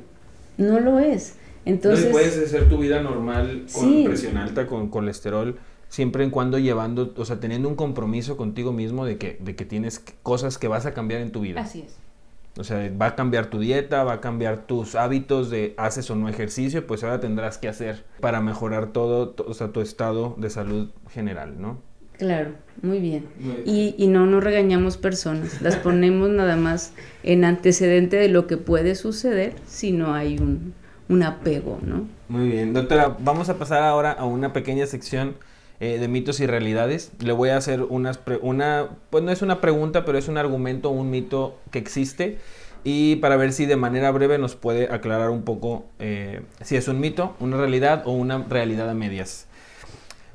no 0.57 0.79
lo 0.79 0.99
es. 0.99 1.35
Entonces, 1.65 2.07
puedes 2.07 2.37
hacer 2.39 2.69
tu 2.69 2.79
vida 2.79 3.03
normal 3.03 3.67
con 3.73 4.05
presión 4.05 4.37
alta, 4.37 4.67
con 4.67 4.89
colesterol, 4.89 5.59
siempre 5.89 6.25
en 6.25 6.31
cuando 6.31 6.59
llevando, 6.59 7.13
o 7.17 7.25
sea, 7.25 7.39
teniendo 7.39 7.69
un 7.69 7.77
compromiso 7.77 8.37
contigo 8.37 8.73
mismo 8.73 9.05
de 9.05 9.19
que, 9.19 9.39
de 9.41 9.55
que 9.55 9.65
tienes 9.65 10.03
cosas 10.23 10.59
que 10.59 10.69
vas 10.69 10.87
a 10.87 10.95
cambiar 10.95 11.21
en 11.21 11.31
tu 11.31 11.41
vida. 11.41 11.61
Así 11.61 11.85
es. 11.87 11.97
O 12.59 12.65
sea, 12.65 12.91
va 13.01 13.07
a 13.07 13.15
cambiar 13.15 13.47
tu 13.47 13.61
dieta, 13.61 14.05
va 14.05 14.15
a 14.15 14.21
cambiar 14.21 14.67
tus 14.67 14.95
hábitos 14.95 15.49
de 15.49 15.75
haces 15.79 16.11
o 16.11 16.17
no 16.17 16.29
ejercicio, 16.29 16.87
pues 16.87 17.03
ahora 17.03 17.19
tendrás 17.19 17.57
que 17.57 17.69
hacer 17.69 18.05
para 18.21 18.43
mejorar 18.43 18.93
todo, 18.93 19.35
o 19.47 19.55
sea, 19.55 19.69
tu 19.69 19.81
estado 19.81 20.35
de 20.39 20.51
salud 20.51 20.91
general, 21.11 21.61
¿no? 21.61 21.79
Claro, 22.19 22.51
muy 22.83 23.01
bien. 23.01 23.25
Y, 23.65 23.95
y, 23.97 24.07
no 24.07 24.27
nos 24.27 24.45
regañamos 24.45 24.99
personas, 24.99 25.63
las 25.63 25.77
ponemos 25.79 26.29
nada 26.29 26.57
más 26.57 26.93
en 27.23 27.45
antecedente 27.45 28.17
de 28.17 28.29
lo 28.29 28.47
que 28.47 28.59
puede 28.59 28.97
suceder 28.97 29.55
si 29.67 29.93
no 29.93 30.15
hay 30.15 30.39
un, 30.39 30.75
un 31.13 31.23
apego, 31.23 31.79
¿no? 31.83 32.07
Muy 32.29 32.49
bien, 32.49 32.73
doctora, 32.73 33.17
vamos 33.19 33.49
a 33.49 33.59
pasar 33.59 33.83
ahora 33.83 34.13
a 34.13 34.25
una 34.25 34.53
pequeña 34.53 34.87
sección 34.87 35.37
eh, 35.81 35.99
de 35.99 36.09
mitos 36.09 36.41
y 36.41 36.47
realidades. 36.47 37.13
Le 37.21 37.33
voy 37.33 37.51
a 37.51 37.57
hacer 37.57 37.83
unas 37.83 38.21
una, 38.41 38.89
pues 39.11 39.23
no 39.23 39.31
es 39.31 39.43
una 39.43 39.61
pregunta, 39.61 40.05
pero 40.05 40.17
es 40.17 40.29
un 40.29 40.39
argumento, 40.39 40.91
un 40.91 41.11
mito 41.11 41.59
que 41.71 41.79
existe 41.79 42.39
y 42.85 43.17
para 43.17 43.37
ver 43.37 43.53
si 43.53 43.67
de 43.67 43.77
manera 43.77 44.11
breve 44.11 44.39
nos 44.39 44.57
puede 44.57 44.93
aclarar 44.93 45.31
un 45.31 45.43
poco 45.43 45.85
eh, 45.99 46.41
si 46.63 46.77
es 46.77 46.89
un 46.89 46.99
mito, 46.99 47.37
una 47.39 47.57
realidad 47.57 48.03
o 48.07 48.13
una 48.13 48.39
realidad 48.49 48.89
a 48.89 48.95
medias. 48.95 49.47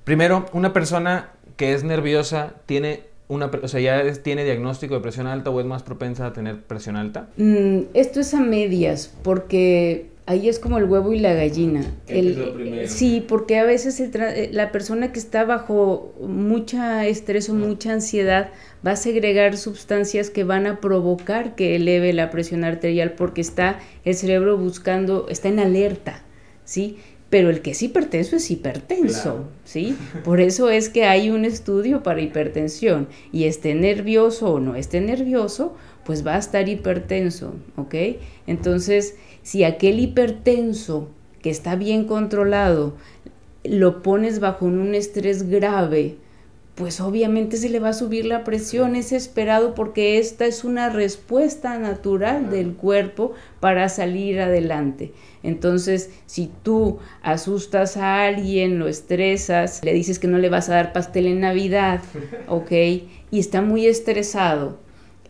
Primero, 0.03 0.45
una 0.53 0.71
persona 0.71 1.31
que 1.57 1.73
es 1.73 1.83
nerviosa 1.83 2.53
tiene 2.65 3.03
una, 3.27 3.47
o 3.47 3.67
sea, 3.67 3.81
ya 3.81 4.13
tiene 4.21 4.45
diagnóstico 4.45 4.93
de 4.95 5.01
presión 5.01 5.27
alta 5.27 5.49
o 5.49 5.59
es 5.59 5.65
más 5.65 5.83
propensa 5.83 6.27
a 6.27 6.33
tener 6.33 6.61
presión 6.61 6.95
alta. 6.95 7.27
Mm, 7.35 7.79
esto 7.93 8.21
es 8.21 8.33
a 8.33 8.39
medias 8.39 9.13
porque 9.23 10.09
ahí 10.27 10.47
es 10.49 10.59
como 10.59 10.77
el 10.77 10.83
huevo 10.85 11.11
y 11.13 11.19
la 11.19 11.33
gallina. 11.33 11.81
¿Qué 12.05 12.19
El- 12.19 12.27
es 12.31 12.37
lo 12.37 12.53
primero? 12.53 12.87
sí, 12.87 13.25
porque 13.27 13.57
a 13.57 13.63
veces 13.63 13.99
tra- 14.11 14.31
eh, 14.35 14.49
la 14.53 14.71
persona 14.71 15.11
que 15.11 15.17
está 15.19 15.43
bajo 15.45 16.13
mucha 16.21 17.07
estrés 17.07 17.49
o 17.49 17.55
mucha 17.55 17.93
ansiedad 17.93 18.49
va 18.85 18.91
a 18.91 18.95
segregar 18.95 19.57
sustancias 19.57 20.29
que 20.29 20.43
van 20.43 20.67
a 20.67 20.79
provocar 20.79 21.55
que 21.55 21.75
eleve 21.75 22.13
la 22.13 22.29
presión 22.29 22.63
arterial 22.63 23.13
porque 23.13 23.41
está 23.41 23.79
el 24.05 24.13
cerebro 24.13 24.57
buscando, 24.57 25.25
está 25.29 25.47
en 25.49 25.59
alerta, 25.59 26.23
¿sí? 26.63 26.97
Pero 27.29 27.49
el 27.49 27.61
que 27.61 27.71
es 27.71 27.81
hipertenso 27.83 28.37
es 28.37 28.49
hipertenso, 28.51 29.21
Claro. 29.21 29.47
¿sí? 29.65 29.97
Por 30.23 30.39
eso 30.39 30.69
es 30.69 30.87
que 30.87 31.03
hay 31.03 31.29
un 31.29 31.43
estudio 31.43 32.01
para 32.01 32.21
hipertensión 32.21 33.09
y 33.33 33.45
esté 33.45 33.75
nervioso 33.75 34.53
o 34.53 34.59
no 34.61 34.75
esté 34.75 35.01
nervioso, 35.01 35.75
pues 36.05 36.25
va 36.25 36.35
a 36.35 36.39
estar 36.39 36.69
hipertenso, 36.69 37.53
¿ok? 37.75 37.95
Entonces, 38.47 39.15
si 39.47 39.63
aquel 39.63 40.01
hipertenso 40.01 41.07
que 41.41 41.49
está 41.49 41.77
bien 41.77 42.03
controlado 42.03 42.95
lo 43.63 44.03
pones 44.03 44.41
bajo 44.41 44.65
un 44.65 44.93
estrés 44.93 45.49
grave, 45.49 46.17
pues 46.75 46.99
obviamente 46.99 47.55
se 47.55 47.69
le 47.69 47.79
va 47.79 47.89
a 47.89 47.93
subir 47.93 48.25
la 48.25 48.43
presión, 48.43 48.97
es 48.97 49.13
esperado 49.13 49.73
porque 49.73 50.17
esta 50.17 50.45
es 50.45 50.65
una 50.65 50.89
respuesta 50.89 51.79
natural 51.79 52.49
del 52.49 52.73
cuerpo 52.73 53.35
para 53.61 53.87
salir 53.87 54.41
adelante. 54.41 55.13
Entonces, 55.43 56.09
si 56.25 56.51
tú 56.61 56.99
asustas 57.21 57.95
a 57.95 58.25
alguien, 58.25 58.79
lo 58.79 58.89
estresas, 58.89 59.79
le 59.81 59.93
dices 59.93 60.19
que 60.19 60.27
no 60.27 60.39
le 60.39 60.49
vas 60.49 60.67
a 60.67 60.75
dar 60.75 60.91
pastel 60.91 61.25
en 61.25 61.39
Navidad, 61.39 62.01
¿ok? 62.49 62.71
Y 63.31 63.39
está 63.39 63.61
muy 63.61 63.87
estresado, 63.87 64.77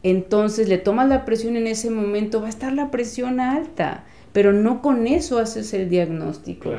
entonces 0.04 0.70
le 0.70 0.78
tomas 0.78 1.10
la 1.10 1.26
presión 1.26 1.56
en 1.56 1.68
ese 1.68 1.90
momento, 1.90 2.42
va 2.42 2.48
a 2.48 2.50
estar 2.50 2.74
la 2.74 2.92
presión 2.92 3.40
alta, 3.40 4.06
pero 4.34 4.54
no 4.54 4.82
con 4.82 5.08
eso 5.08 5.40
haces 5.40 5.74
el 5.74 5.90
diagnóstico, 5.90 6.72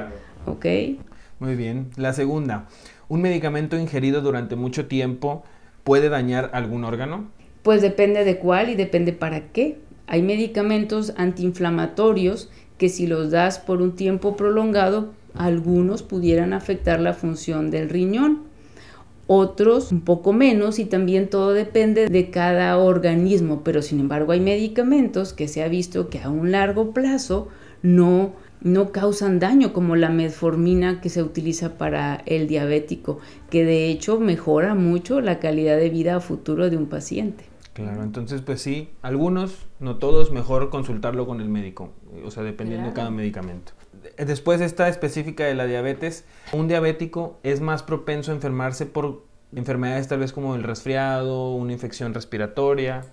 ¿ok? 0.46 0.66
Muy 1.40 1.54
bien. 1.54 1.90
La 1.96 2.12
segunda, 2.12 2.66
¿un 3.08 3.22
medicamento 3.22 3.78
ingerido 3.78 4.20
durante 4.20 4.56
mucho 4.56 4.86
tiempo 4.86 5.44
puede 5.84 6.08
dañar 6.08 6.50
algún 6.52 6.84
órgano? 6.84 7.28
Pues 7.62 7.82
depende 7.82 8.24
de 8.24 8.38
cuál 8.38 8.70
y 8.70 8.74
depende 8.74 9.12
para 9.12 9.48
qué. 9.52 9.78
Hay 10.06 10.22
medicamentos 10.22 11.12
antiinflamatorios 11.16 12.50
que 12.78 12.88
si 12.88 13.06
los 13.06 13.30
das 13.30 13.58
por 13.58 13.82
un 13.82 13.94
tiempo 13.94 14.36
prolongado, 14.36 15.12
algunos 15.34 16.02
pudieran 16.02 16.52
afectar 16.52 17.00
la 17.00 17.12
función 17.12 17.70
del 17.70 17.88
riñón, 17.88 18.47
otros 19.28 19.92
un 19.92 20.00
poco 20.00 20.32
menos 20.32 20.80
y 20.80 20.86
también 20.86 21.28
todo 21.28 21.52
depende 21.52 22.08
de 22.08 22.30
cada 22.30 22.76
organismo, 22.78 23.62
pero 23.62 23.82
sin 23.82 24.00
embargo 24.00 24.32
hay 24.32 24.40
medicamentos 24.40 25.32
que 25.32 25.46
se 25.46 25.62
ha 25.62 25.68
visto 25.68 26.08
que 26.08 26.20
a 26.20 26.30
un 26.30 26.50
largo 26.50 26.92
plazo 26.92 27.48
no 27.82 28.32
no 28.60 28.90
causan 28.90 29.38
daño 29.38 29.72
como 29.72 29.94
la 29.94 30.10
metformina 30.10 31.00
que 31.00 31.10
se 31.10 31.22
utiliza 31.22 31.78
para 31.78 32.22
el 32.26 32.48
diabético, 32.48 33.20
que 33.50 33.64
de 33.64 33.88
hecho 33.88 34.18
mejora 34.18 34.74
mucho 34.74 35.20
la 35.20 35.38
calidad 35.38 35.76
de 35.76 35.90
vida 35.90 36.16
a 36.16 36.20
futuro 36.20 36.68
de 36.68 36.76
un 36.76 36.86
paciente. 36.86 37.44
Claro, 37.74 38.02
entonces 38.02 38.40
pues 38.42 38.60
sí, 38.60 38.88
algunos, 39.02 39.66
no 39.78 39.96
todos, 39.98 40.32
mejor 40.32 40.70
consultarlo 40.70 41.26
con 41.26 41.40
el 41.40 41.48
médico, 41.48 41.90
o 42.24 42.30
sea, 42.32 42.42
dependiendo 42.42 42.88
de 42.88 42.94
cada 42.94 43.10
medicamento. 43.10 43.72
Después 44.16 44.60
esta 44.60 44.88
específica 44.88 45.44
de 45.44 45.54
la 45.54 45.66
diabetes, 45.66 46.24
un 46.52 46.68
diabético 46.68 47.38
es 47.42 47.60
más 47.60 47.82
propenso 47.82 48.32
a 48.32 48.34
enfermarse 48.34 48.86
por 48.86 49.24
enfermedades 49.54 50.08
tal 50.08 50.20
vez 50.20 50.32
como 50.32 50.54
el 50.54 50.62
resfriado, 50.62 51.54
una 51.54 51.72
infección 51.72 52.14
respiratoria. 52.14 53.04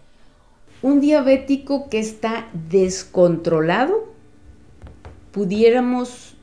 Un 0.82 1.00
diabético 1.00 1.90
que 1.90 2.00
está 2.00 2.50
descontrolado, 2.70 4.14
pudiéramos 5.32 6.36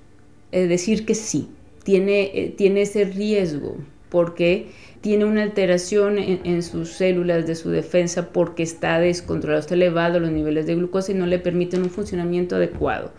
eh, 0.53 0.67
decir 0.67 1.05
que 1.07 1.15
sí, 1.15 1.49
tiene, 1.85 2.31
eh, 2.35 2.55
tiene 2.57 2.83
ese 2.83 3.05
riesgo, 3.05 3.77
porque 4.09 4.71
tiene 5.01 5.25
una 5.25 5.43
alteración 5.43 6.19
en, 6.19 6.41
en 6.45 6.63
sus 6.63 6.91
células 6.91 7.47
de 7.47 7.55
su 7.55 7.71
defensa 7.71 8.29
porque 8.33 8.63
está 8.63 8.99
descontrolado, 8.99 9.61
está 9.61 9.75
elevado 9.75 10.21
los 10.21 10.31
niveles 10.31 10.67
de 10.67 10.75
glucosa 10.77 11.13
y 11.13 11.15
no 11.15 11.27
le 11.27 11.39
permiten 11.39 11.83
un 11.83 11.91
funcionamiento 11.91 12.57
adecuado. 12.57 13.13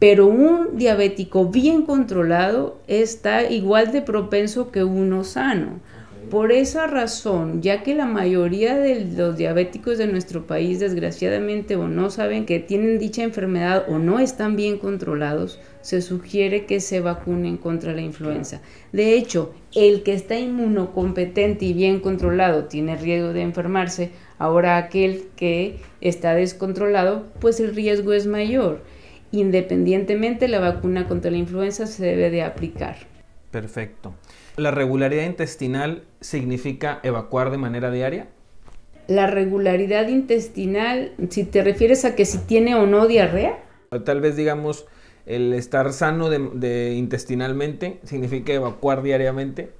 Pero 0.00 0.26
un 0.28 0.78
diabético 0.78 1.50
bien 1.50 1.82
controlado 1.82 2.78
está 2.88 3.50
igual 3.50 3.92
de 3.92 4.00
propenso 4.00 4.72
que 4.72 4.82
uno 4.82 5.24
sano. 5.24 5.78
Por 6.30 6.52
esa 6.52 6.86
razón, 6.86 7.60
ya 7.60 7.82
que 7.82 7.94
la 7.94 8.06
mayoría 8.06 8.76
de 8.76 9.04
los 9.04 9.36
diabéticos 9.36 9.98
de 9.98 10.06
nuestro 10.06 10.46
país, 10.46 10.80
desgraciadamente, 10.80 11.76
o 11.76 11.86
no 11.86 12.08
saben 12.08 12.46
que 12.46 12.60
tienen 12.60 12.98
dicha 12.98 13.24
enfermedad 13.24 13.84
o 13.88 13.98
no 13.98 14.20
están 14.20 14.56
bien 14.56 14.78
controlados, 14.78 15.60
se 15.82 16.00
sugiere 16.00 16.64
que 16.64 16.80
se 16.80 17.00
vacunen 17.00 17.58
contra 17.58 17.92
la 17.92 18.00
influenza. 18.00 18.62
De 18.92 19.14
hecho, 19.14 19.52
el 19.74 20.02
que 20.02 20.14
está 20.14 20.38
inmunocompetente 20.38 21.66
y 21.66 21.74
bien 21.74 22.00
controlado 22.00 22.64
tiene 22.64 22.96
riesgo 22.96 23.34
de 23.34 23.42
enfermarse, 23.42 24.12
ahora 24.38 24.78
aquel 24.78 25.24
que 25.36 25.80
está 26.00 26.34
descontrolado, 26.34 27.26
pues 27.38 27.60
el 27.60 27.74
riesgo 27.74 28.14
es 28.14 28.26
mayor. 28.26 28.80
Independientemente, 29.32 30.48
la 30.48 30.58
vacuna 30.60 31.06
contra 31.06 31.30
la 31.30 31.36
influenza 31.36 31.86
se 31.86 32.04
debe 32.04 32.30
de 32.30 32.42
aplicar. 32.42 32.96
Perfecto. 33.50 34.14
¿La 34.56 34.70
regularidad 34.70 35.24
intestinal 35.24 36.04
significa 36.20 37.00
evacuar 37.02 37.50
de 37.50 37.58
manera 37.58 37.90
diaria? 37.90 38.28
La 39.08 39.26
regularidad 39.26 40.06
intestinal, 40.08 41.12
si 41.30 41.44
te 41.44 41.62
refieres 41.64 42.04
a 42.04 42.14
que 42.14 42.24
si 42.24 42.38
tiene 42.38 42.74
o 42.74 42.86
no 42.86 43.06
diarrea, 43.06 43.58
Tal 44.04 44.20
vez 44.20 44.36
digamos 44.36 44.86
el 45.26 45.52
estar 45.52 45.92
sano 45.92 46.30
de, 46.30 46.38
de 46.54 46.94
intestinalmente 46.94 47.98
significa 48.04 48.52
evacuar 48.52 49.02
diariamente. 49.02 49.70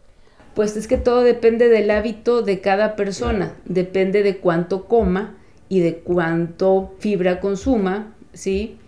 pues 0.55 0.77
es 0.77 0.89
que 0.89 0.97
todo 0.97 1.23
depende 1.23 1.69
del 1.69 1.93
hábito 1.93 2.43
de 2.43 2.61
cada 2.61 2.97
persona, 2.97 3.55
depende 3.67 4.25
de 4.25 4.39
cuánto 4.39 4.87
coma 4.87 5.37
y 5.69 5.79
de 5.79 5.99
cuánto 5.99 6.93
fibra 6.99 7.39
consuma, 7.39 8.17
¿sí? 8.33 8.80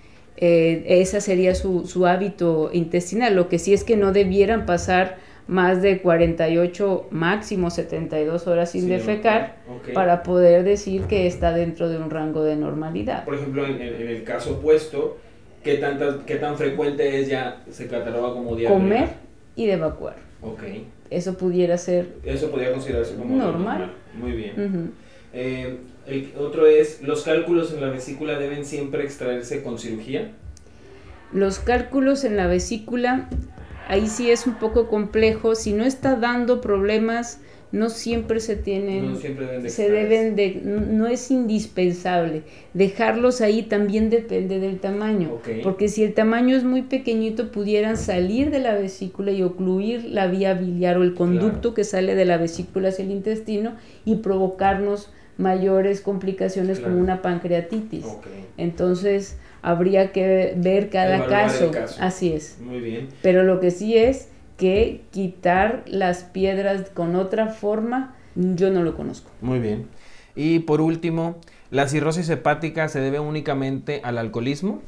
Eh, 0.44 1.00
esa 1.00 1.20
sería 1.20 1.54
su, 1.54 1.86
su 1.86 2.04
hábito 2.04 2.70
intestinal. 2.72 3.36
Lo 3.36 3.48
que 3.48 3.60
sí 3.60 3.72
es 3.72 3.84
que 3.84 3.96
no 3.96 4.10
debieran 4.10 4.66
pasar 4.66 5.18
más 5.46 5.82
de 5.82 6.02
48, 6.02 7.06
máximo 7.12 7.70
72 7.70 8.48
horas 8.48 8.72
sin 8.72 8.82
Sí, 8.82 8.88
defecar 8.88 9.54
para 9.94 10.24
poder 10.24 10.64
decir 10.64 11.02
que 11.02 11.28
está 11.28 11.52
dentro 11.52 11.88
de 11.88 11.98
un 11.98 12.10
rango 12.10 12.42
de 12.42 12.56
normalidad. 12.56 13.24
Por 13.24 13.36
ejemplo, 13.36 13.64
en, 13.64 13.80
el 13.80 14.24
caso 14.24 14.54
opuesto, 14.54 15.16
¿qué, 15.62 15.76
tantas, 15.76 16.16
¿qué 16.26 16.34
tan 16.34 16.56
frecuente 16.56 17.20
es 17.20 17.28
ya 17.28 17.62
se 17.70 17.86
cataloga 17.86 18.32
como 18.32 18.56
diarrea? 18.56 18.76
Comer 18.76 19.08
y 19.54 19.66
de 19.66 19.74
evacuar. 19.74 20.16
Ok. 20.42 20.64
Eso 21.08 21.38
pudiera 21.38 21.78
ser 21.78 22.16
Eso 22.24 22.50
podría 22.50 22.72
considerarse 22.72 23.14
como 23.14 23.34
algo 23.34 23.52
Normal. 23.52 23.92
Muy 24.14 24.32
bien. 24.32 24.92
Eh, 25.32 25.76
el 26.06 26.32
otro 26.38 26.66
es, 26.66 27.02
¿los 27.02 27.22
cálculos 27.22 27.72
en 27.72 27.80
la 27.80 27.88
vesícula 27.88 28.38
deben 28.38 28.64
siempre 28.64 29.04
extraerse 29.04 29.62
con 29.62 29.78
cirugía? 29.78 30.32
Los 31.32 31.58
cálculos 31.58 32.24
en 32.24 32.36
la 32.36 32.46
vesícula, 32.46 33.28
ahí 33.88 34.08
sí 34.08 34.30
es 34.30 34.46
un 34.46 34.54
poco 34.54 34.88
complejo. 34.88 35.54
Si 35.54 35.72
no 35.72 35.84
está 35.84 36.16
dando 36.16 36.60
problemas, 36.60 37.40
no 37.72 37.88
siempre 37.88 38.40
se 38.40 38.56
tienen, 38.56 39.12
No 39.12 39.16
siempre 39.16 39.46
deben 39.46 39.62
de 39.62 39.70
se 39.70 39.90
deben 39.90 40.36
de, 40.36 40.60
no 40.62 41.06
es 41.06 41.30
indispensable. 41.30 42.42
Dejarlos 42.74 43.40
ahí 43.40 43.62
también 43.62 44.10
depende 44.10 44.60
del 44.60 44.78
tamaño, 44.78 45.38
porque 45.62 45.88
si 45.88 46.02
el 46.02 46.12
tamaño 46.12 46.54
es 46.54 46.64
muy 46.64 46.82
pequeñito, 46.82 47.50
pudieran 47.50 47.96
salir 47.96 48.50
de 48.50 48.58
la 48.58 48.74
vesícula 48.74 49.32
y 49.32 49.42
ocluir 49.42 50.04
la 50.04 50.26
vía 50.26 50.52
biliar 50.52 50.98
o 50.98 51.02
el 51.02 51.14
conducto 51.14 51.72
que 51.72 51.84
sale 51.84 52.14
de 52.14 52.26
la 52.26 52.36
vesícula 52.36 52.90
hacia 52.90 53.06
el 53.06 53.10
intestino 53.10 53.74
y 54.04 54.16
provocarnos 54.16 55.10
mayores 55.38 56.00
complicaciones 56.00 56.78
Claro. 56.78 56.92
como 56.92 57.02
una 57.04 57.22
pancreatitis. 57.22 58.04
Entonces 58.56 59.38
habría 59.62 60.12
que 60.12 60.54
ver 60.56 60.90
cada 60.90 61.26
caso. 61.26 61.70
caso. 61.70 61.96
Así 62.02 62.32
es. 62.32 62.58
Muy 62.60 62.80
bien. 62.80 63.08
Pero 63.22 63.42
lo 63.42 63.60
que 63.60 63.70
sí 63.70 63.96
es 63.96 64.28
que 64.56 65.02
quitar 65.10 65.82
las 65.86 66.24
piedras 66.24 66.90
con 66.90 67.16
otra 67.16 67.48
forma, 67.48 68.14
yo 68.34 68.70
no 68.70 68.82
lo 68.82 68.94
conozco. 68.94 69.30
Muy 69.40 69.58
bien. 69.58 69.86
Y 70.34 70.60
por 70.60 70.80
último, 70.80 71.36
¿la 71.70 71.88
cirrosis 71.88 72.28
hepática 72.28 72.88
se 72.88 73.00
debe 73.00 73.18
únicamente 73.20 74.00
al 74.04 74.18
alcoholismo? 74.18 74.82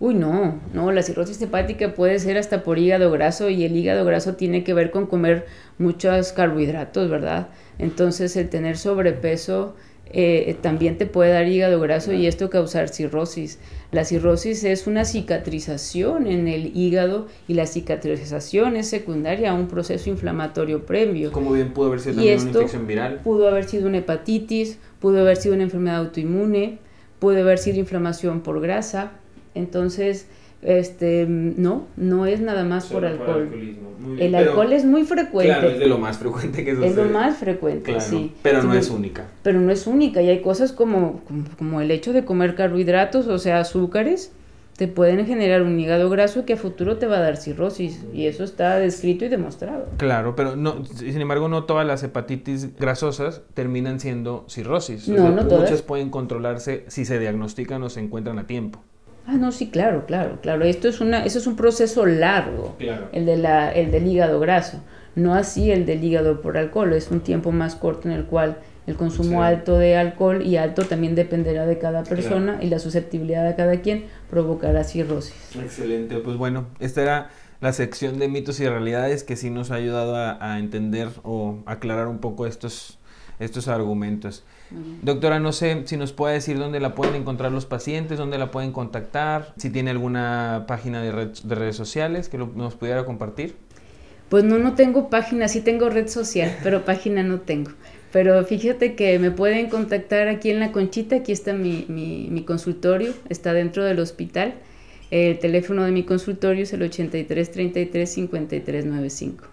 Uy, 0.00 0.14
no, 0.14 0.58
no, 0.72 0.92
la 0.92 1.02
cirrosis 1.02 1.40
hepática 1.42 1.92
puede 1.92 2.18
ser 2.18 2.38
hasta 2.38 2.62
por 2.62 2.78
hígado 2.78 3.10
graso 3.10 3.50
y 3.50 3.64
el 3.64 3.76
hígado 3.76 4.06
graso 4.06 4.34
tiene 4.34 4.64
que 4.64 4.72
ver 4.72 4.90
con 4.90 5.06
comer 5.06 5.44
muchos 5.76 6.32
carbohidratos, 6.32 7.10
¿verdad? 7.10 7.48
Entonces 7.78 8.34
el 8.36 8.48
tener 8.48 8.78
sobrepeso 8.78 9.74
eh, 10.12 10.56
también 10.62 10.98
te 10.98 11.04
puede 11.06 11.32
dar 11.32 11.46
hígado 11.46 11.78
graso 11.80 12.14
y 12.14 12.26
esto 12.26 12.48
causar 12.48 12.88
cirrosis. 12.88 13.58
La 13.92 14.04
cirrosis 14.04 14.64
es 14.64 14.86
una 14.86 15.04
cicatrización 15.04 16.26
en 16.26 16.48
el 16.48 16.76
hígado 16.76 17.28
y 17.46 17.54
la 17.54 17.66
cicatrización 17.66 18.76
es 18.76 18.88
secundaria 18.88 19.50
a 19.50 19.54
un 19.54 19.68
proceso 19.68 20.10
inflamatorio 20.10 20.84
previo. 20.86 21.30
Como 21.30 21.52
bien 21.52 21.72
pudo 21.72 21.88
haber 21.88 22.00
sido 22.00 22.14
también 22.14 22.38
una 22.38 22.46
esto 22.48 22.58
infección 22.62 22.86
viral. 22.86 23.20
pudo 23.22 23.48
haber 23.48 23.64
sido 23.64 23.86
una 23.86 23.98
hepatitis, 23.98 24.78
pudo 24.98 25.20
haber 25.20 25.36
sido 25.36 25.54
una 25.54 25.64
enfermedad 25.64 25.98
autoinmune, 25.98 26.78
pudo 27.18 27.38
haber 27.38 27.58
sido 27.58 27.78
inflamación 27.78 28.40
por 28.40 28.60
grasa, 28.60 29.12
Entonces, 29.54 30.26
este, 30.62 31.26
no, 31.28 31.86
no 31.96 32.26
es 32.26 32.40
nada 32.40 32.64
más 32.64 32.86
por 32.86 33.04
alcohol. 33.04 33.48
bien, 33.50 33.78
El 34.18 34.32
pero- 34.32 34.50
alcohol 34.50 34.72
es 34.72 34.84
muy 34.84 35.04
frecuente. 35.04 35.52
Claro, 35.52 35.68
es 35.70 35.78
de 35.78 35.86
lo 35.86 35.98
más 35.98 36.18
frecuente 36.18 36.64
que 36.64 36.74
sucede. 36.74 36.88
Es 36.90 36.96
lo 36.96 37.04
más 37.06 37.36
frecuente, 37.38 37.92
Claro, 37.92 38.00
sí. 38.08 38.32
Pero 38.42 38.62
no 38.62 38.72
Sí, 38.72 38.78
es 38.78 38.90
única. 38.90 39.24
Pero 39.42 39.60
no 39.60 39.70
es 39.70 39.86
única 39.86 40.22
y 40.22 40.28
hay 40.28 40.40
cosas 40.42 40.72
como, 40.72 41.20
como, 41.26 41.44
como 41.58 41.80
el 41.80 41.90
hecho 41.90 42.12
de 42.12 42.24
comer 42.24 42.54
carbohidratos, 42.54 43.26
o 43.26 43.38
sea, 43.38 43.60
azúcares, 43.60 44.32
te 44.76 44.88
pueden 44.88 45.26
generar 45.26 45.60
un 45.60 45.78
hígado 45.78 46.08
graso 46.08 46.46
que 46.46 46.54
a 46.54 46.56
futuro 46.56 46.96
te 46.96 47.06
va 47.06 47.18
a 47.18 47.20
dar 47.20 47.36
cirrosis 47.36 48.00
y 48.14 48.26
eso 48.26 48.44
está 48.44 48.78
descrito 48.78 49.26
y 49.26 49.28
demostrado. 49.28 49.86
Claro, 49.98 50.34
pero 50.36 50.56
no, 50.56 50.84
sin 50.86 51.20
embargo 51.20 51.48
no 51.48 51.64
todas 51.64 51.86
las 51.86 52.02
hepatitis 52.02 52.74
grasosas 52.78 53.42
terminan 53.52 54.00
siendo 54.00 54.46
cirrosis. 54.48 55.06
No, 55.08 55.28
no 55.30 55.46
todas. 55.46 55.64
Muchas 55.64 55.82
pueden 55.82 56.08
controlarse 56.08 56.84
si 56.88 57.04
se 57.04 57.18
diagnostican 57.18 57.82
o 57.82 57.90
se 57.90 58.00
encuentran 58.00 58.38
a 58.38 58.46
tiempo. 58.46 58.80
Ah, 59.26 59.34
no, 59.34 59.52
sí, 59.52 59.70
claro, 59.70 60.06
claro, 60.06 60.38
claro. 60.42 60.64
Esto 60.64 60.88
es 60.88 61.00
una, 61.00 61.24
eso 61.24 61.38
es 61.38 61.46
un 61.46 61.56
proceso 61.56 62.04
largo, 62.06 62.74
Claro. 62.78 63.08
el, 63.12 63.26
de 63.26 63.36
la, 63.36 63.72
el 63.72 63.90
del 63.90 64.06
hígado 64.06 64.40
graso. 64.40 64.80
No 65.14 65.34
así 65.34 65.70
el 65.70 65.86
del 65.86 66.02
hígado 66.04 66.40
por 66.40 66.56
alcohol, 66.56 66.92
es 66.92 67.10
un 67.10 67.20
tiempo 67.20 67.50
más 67.52 67.74
corto 67.74 68.08
en 68.08 68.14
el 68.14 68.24
cual 68.26 68.58
el 68.86 68.94
consumo 68.96 69.40
Sí. 69.40 69.46
alto 69.46 69.76
de 69.78 69.96
alcohol 69.96 70.42
y 70.46 70.56
alto 70.56 70.84
también 70.84 71.14
dependerá 71.14 71.66
de 71.66 71.78
cada 71.78 72.02
persona 72.04 72.58
y 72.62 72.68
la 72.70 72.78
susceptibilidad 72.78 73.44
de 73.46 73.54
cada 73.56 73.80
quien 73.82 74.04
provocará 74.30 74.84
cirrosis. 74.84 75.34
Excelente, 75.60 76.16
pues 76.18 76.36
bueno, 76.36 76.66
esta 76.78 77.02
era 77.02 77.30
la 77.60 77.72
sección 77.72 78.18
de 78.18 78.28
mitos 78.28 78.58
y 78.60 78.68
realidades 78.68 79.22
que 79.22 79.36
sí 79.36 79.50
nos 79.50 79.70
ha 79.70 79.74
ayudado 79.74 80.16
a, 80.16 80.38
a 80.54 80.58
entender 80.58 81.08
o 81.24 81.58
aclarar 81.66 82.06
un 82.06 82.18
poco 82.18 82.46
estos, 82.46 82.98
estos 83.40 83.66
argumentos. 83.68 84.44
Doctora, 85.02 85.40
no 85.40 85.50
sé 85.52 85.82
si 85.86 85.96
nos 85.96 86.12
puede 86.12 86.34
decir 86.34 86.56
dónde 86.58 86.78
la 86.78 86.94
pueden 86.94 87.16
encontrar 87.16 87.50
los 87.50 87.66
pacientes, 87.66 88.18
dónde 88.18 88.38
la 88.38 88.50
pueden 88.52 88.70
contactar, 88.70 89.52
si 89.56 89.70
tiene 89.70 89.90
alguna 89.90 90.64
página 90.68 91.02
de, 91.02 91.10
red- 91.10 91.32
de 91.42 91.54
redes 91.56 91.74
sociales 91.76 92.28
que 92.28 92.38
lo- 92.38 92.52
nos 92.54 92.74
pudiera 92.76 93.04
compartir. 93.04 93.56
Pues 94.28 94.44
no, 94.44 94.58
no 94.58 94.74
tengo 94.74 95.10
página, 95.10 95.48
sí 95.48 95.60
tengo 95.60 95.90
red 95.90 96.06
social, 96.06 96.56
pero 96.62 96.84
página 96.84 97.22
no 97.24 97.40
tengo. 97.40 97.72
Pero 98.12 98.44
fíjate 98.44 98.94
que 98.94 99.18
me 99.18 99.30
pueden 99.32 99.68
contactar 99.70 100.28
aquí 100.28 100.50
en 100.50 100.60
La 100.60 100.70
Conchita, 100.72 101.16
aquí 101.16 101.32
está 101.32 101.52
mi, 101.52 101.84
mi, 101.88 102.28
mi 102.30 102.44
consultorio, 102.44 103.12
está 103.28 103.52
dentro 103.52 103.84
del 103.84 103.98
hospital. 103.98 104.54
El 105.10 105.38
teléfono 105.40 105.82
de 105.84 105.90
mi 105.90 106.04
consultorio 106.04 106.62
es 106.62 106.72
el 106.72 106.82
83 106.82 107.50
33 107.50 108.08
53 108.12 108.86
95. 108.86 109.44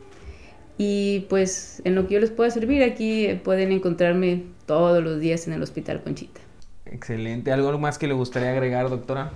Y 0.77 1.21
pues 1.29 1.81
en 1.85 1.95
lo 1.95 2.07
que 2.07 2.15
yo 2.15 2.19
les 2.19 2.29
pueda 2.29 2.51
servir, 2.51 2.83
aquí 2.83 3.39
pueden 3.43 3.71
encontrarme 3.71 4.43
todos 4.65 5.03
los 5.03 5.19
días 5.19 5.47
en 5.47 5.53
el 5.53 5.63
Hospital 5.63 6.03
Conchita. 6.03 6.41
Excelente, 6.85 7.51
¿algo 7.51 7.77
más 7.77 7.97
que 7.97 8.07
le 8.07 8.13
gustaría 8.13 8.51
agregar, 8.51 8.89
doctora? 8.89 9.31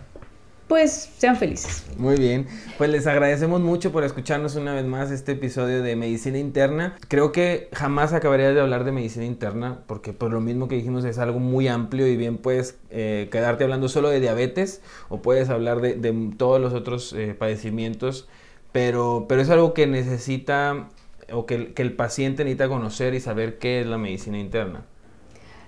Pues 0.67 1.09
sean 1.17 1.35
felices. 1.35 1.83
Muy 1.97 2.15
bien, 2.15 2.47
pues 2.77 2.89
les 2.89 3.05
agradecemos 3.05 3.59
mucho 3.59 3.91
por 3.91 4.05
escucharnos 4.05 4.55
una 4.55 4.73
vez 4.73 4.85
más 4.85 5.11
este 5.11 5.33
episodio 5.33 5.83
de 5.83 5.97
Medicina 5.97 6.37
Interna. 6.37 6.95
Creo 7.09 7.33
que 7.33 7.67
jamás 7.73 8.13
acabaría 8.13 8.53
de 8.53 8.61
hablar 8.61 8.85
de 8.85 8.93
medicina 8.93 9.25
interna 9.25 9.79
porque 9.85 10.13
por 10.13 10.31
lo 10.31 10.39
mismo 10.39 10.69
que 10.69 10.75
dijimos 10.75 11.03
es 11.03 11.17
algo 11.17 11.39
muy 11.39 11.67
amplio 11.67 12.07
y 12.07 12.15
bien 12.15 12.37
puedes 12.37 12.77
eh, 12.89 13.27
quedarte 13.33 13.65
hablando 13.65 13.89
solo 13.89 14.07
de 14.07 14.21
diabetes 14.21 14.81
o 15.09 15.21
puedes 15.21 15.49
hablar 15.49 15.81
de, 15.81 15.95
de 15.95 16.31
todos 16.37 16.61
los 16.61 16.73
otros 16.73 17.11
eh, 17.11 17.35
padecimientos, 17.37 18.29
pero, 18.71 19.25
pero 19.27 19.41
es 19.41 19.49
algo 19.49 19.73
que 19.73 19.87
necesita 19.87 20.87
o 21.33 21.45
que, 21.45 21.55
el- 21.55 21.73
que 21.73 21.81
el 21.81 21.93
paciente 21.93 22.43
necesita 22.43 22.67
conocer 22.69 23.13
y 23.13 23.19
saber 23.19 23.57
qué 23.59 23.81
es 23.81 23.87
la 23.87 23.97
medicina 23.97 24.37
interna. 24.39 24.85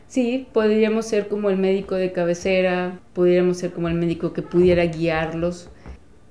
Sí, 0.08 0.47
podríamos 0.54 1.08
ser 1.08 1.28
como 1.28 1.49
el 1.49 1.58
médico 1.58 1.95
de 1.95 2.12
cabecera, 2.12 2.99
pudiéramos 3.13 3.58
ser 3.58 3.71
como 3.71 3.88
el 3.88 3.95
médico 3.95 4.32
que 4.32 4.43
pudiera 4.43 4.86
guiarlos, 4.86 5.69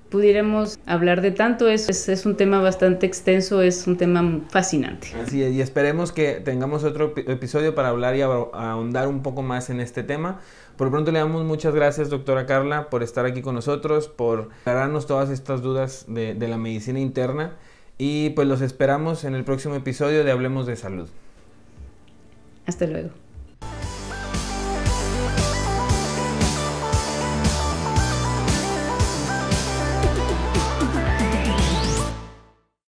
pudiéramos 0.08 0.78
hablar 0.86 1.20
de 1.20 1.30
tanto, 1.32 1.68
es, 1.68 1.88
es, 1.88 2.08
es 2.08 2.26
un 2.26 2.36
tema 2.36 2.60
bastante 2.60 3.06
extenso, 3.06 3.62
es 3.62 3.86
un 3.86 3.96
tema 3.96 4.40
fascinante. 4.50 5.08
Así 5.20 5.42
es, 5.42 5.52
y 5.52 5.60
esperemos 5.60 6.12
que 6.12 6.34
tengamos 6.34 6.84
otro 6.84 7.14
epi- 7.14 7.28
episodio 7.28 7.74
para 7.74 7.88
hablar 7.88 8.14
y 8.14 8.20
ahondar 8.20 9.08
un 9.08 9.22
poco 9.22 9.42
más 9.42 9.68
en 9.70 9.80
este 9.80 10.02
tema. 10.02 10.40
Por 10.76 10.90
pronto 10.90 11.10
le 11.12 11.18
damos 11.18 11.44
muchas 11.44 11.74
gracias, 11.74 12.08
doctora 12.08 12.46
Carla, 12.46 12.88
por 12.88 13.02
estar 13.02 13.24
aquí 13.26 13.42
con 13.42 13.54
nosotros, 13.54 14.08
por 14.08 14.50
aclararnos 14.60 15.06
todas 15.06 15.28
estas 15.30 15.60
dudas 15.62 16.04
de, 16.08 16.34
de 16.34 16.48
la 16.48 16.56
medicina 16.58 17.00
interna. 17.00 17.56
Y 17.98 18.30
pues 18.30 18.48
los 18.48 18.60
esperamos 18.60 19.24
en 19.24 19.34
el 19.34 19.44
próximo 19.44 19.74
episodio 19.74 20.24
de 20.24 20.30
Hablemos 20.32 20.66
de 20.66 20.76
Salud. 20.76 21.08
Hasta 22.66 22.86
luego. 22.86 23.10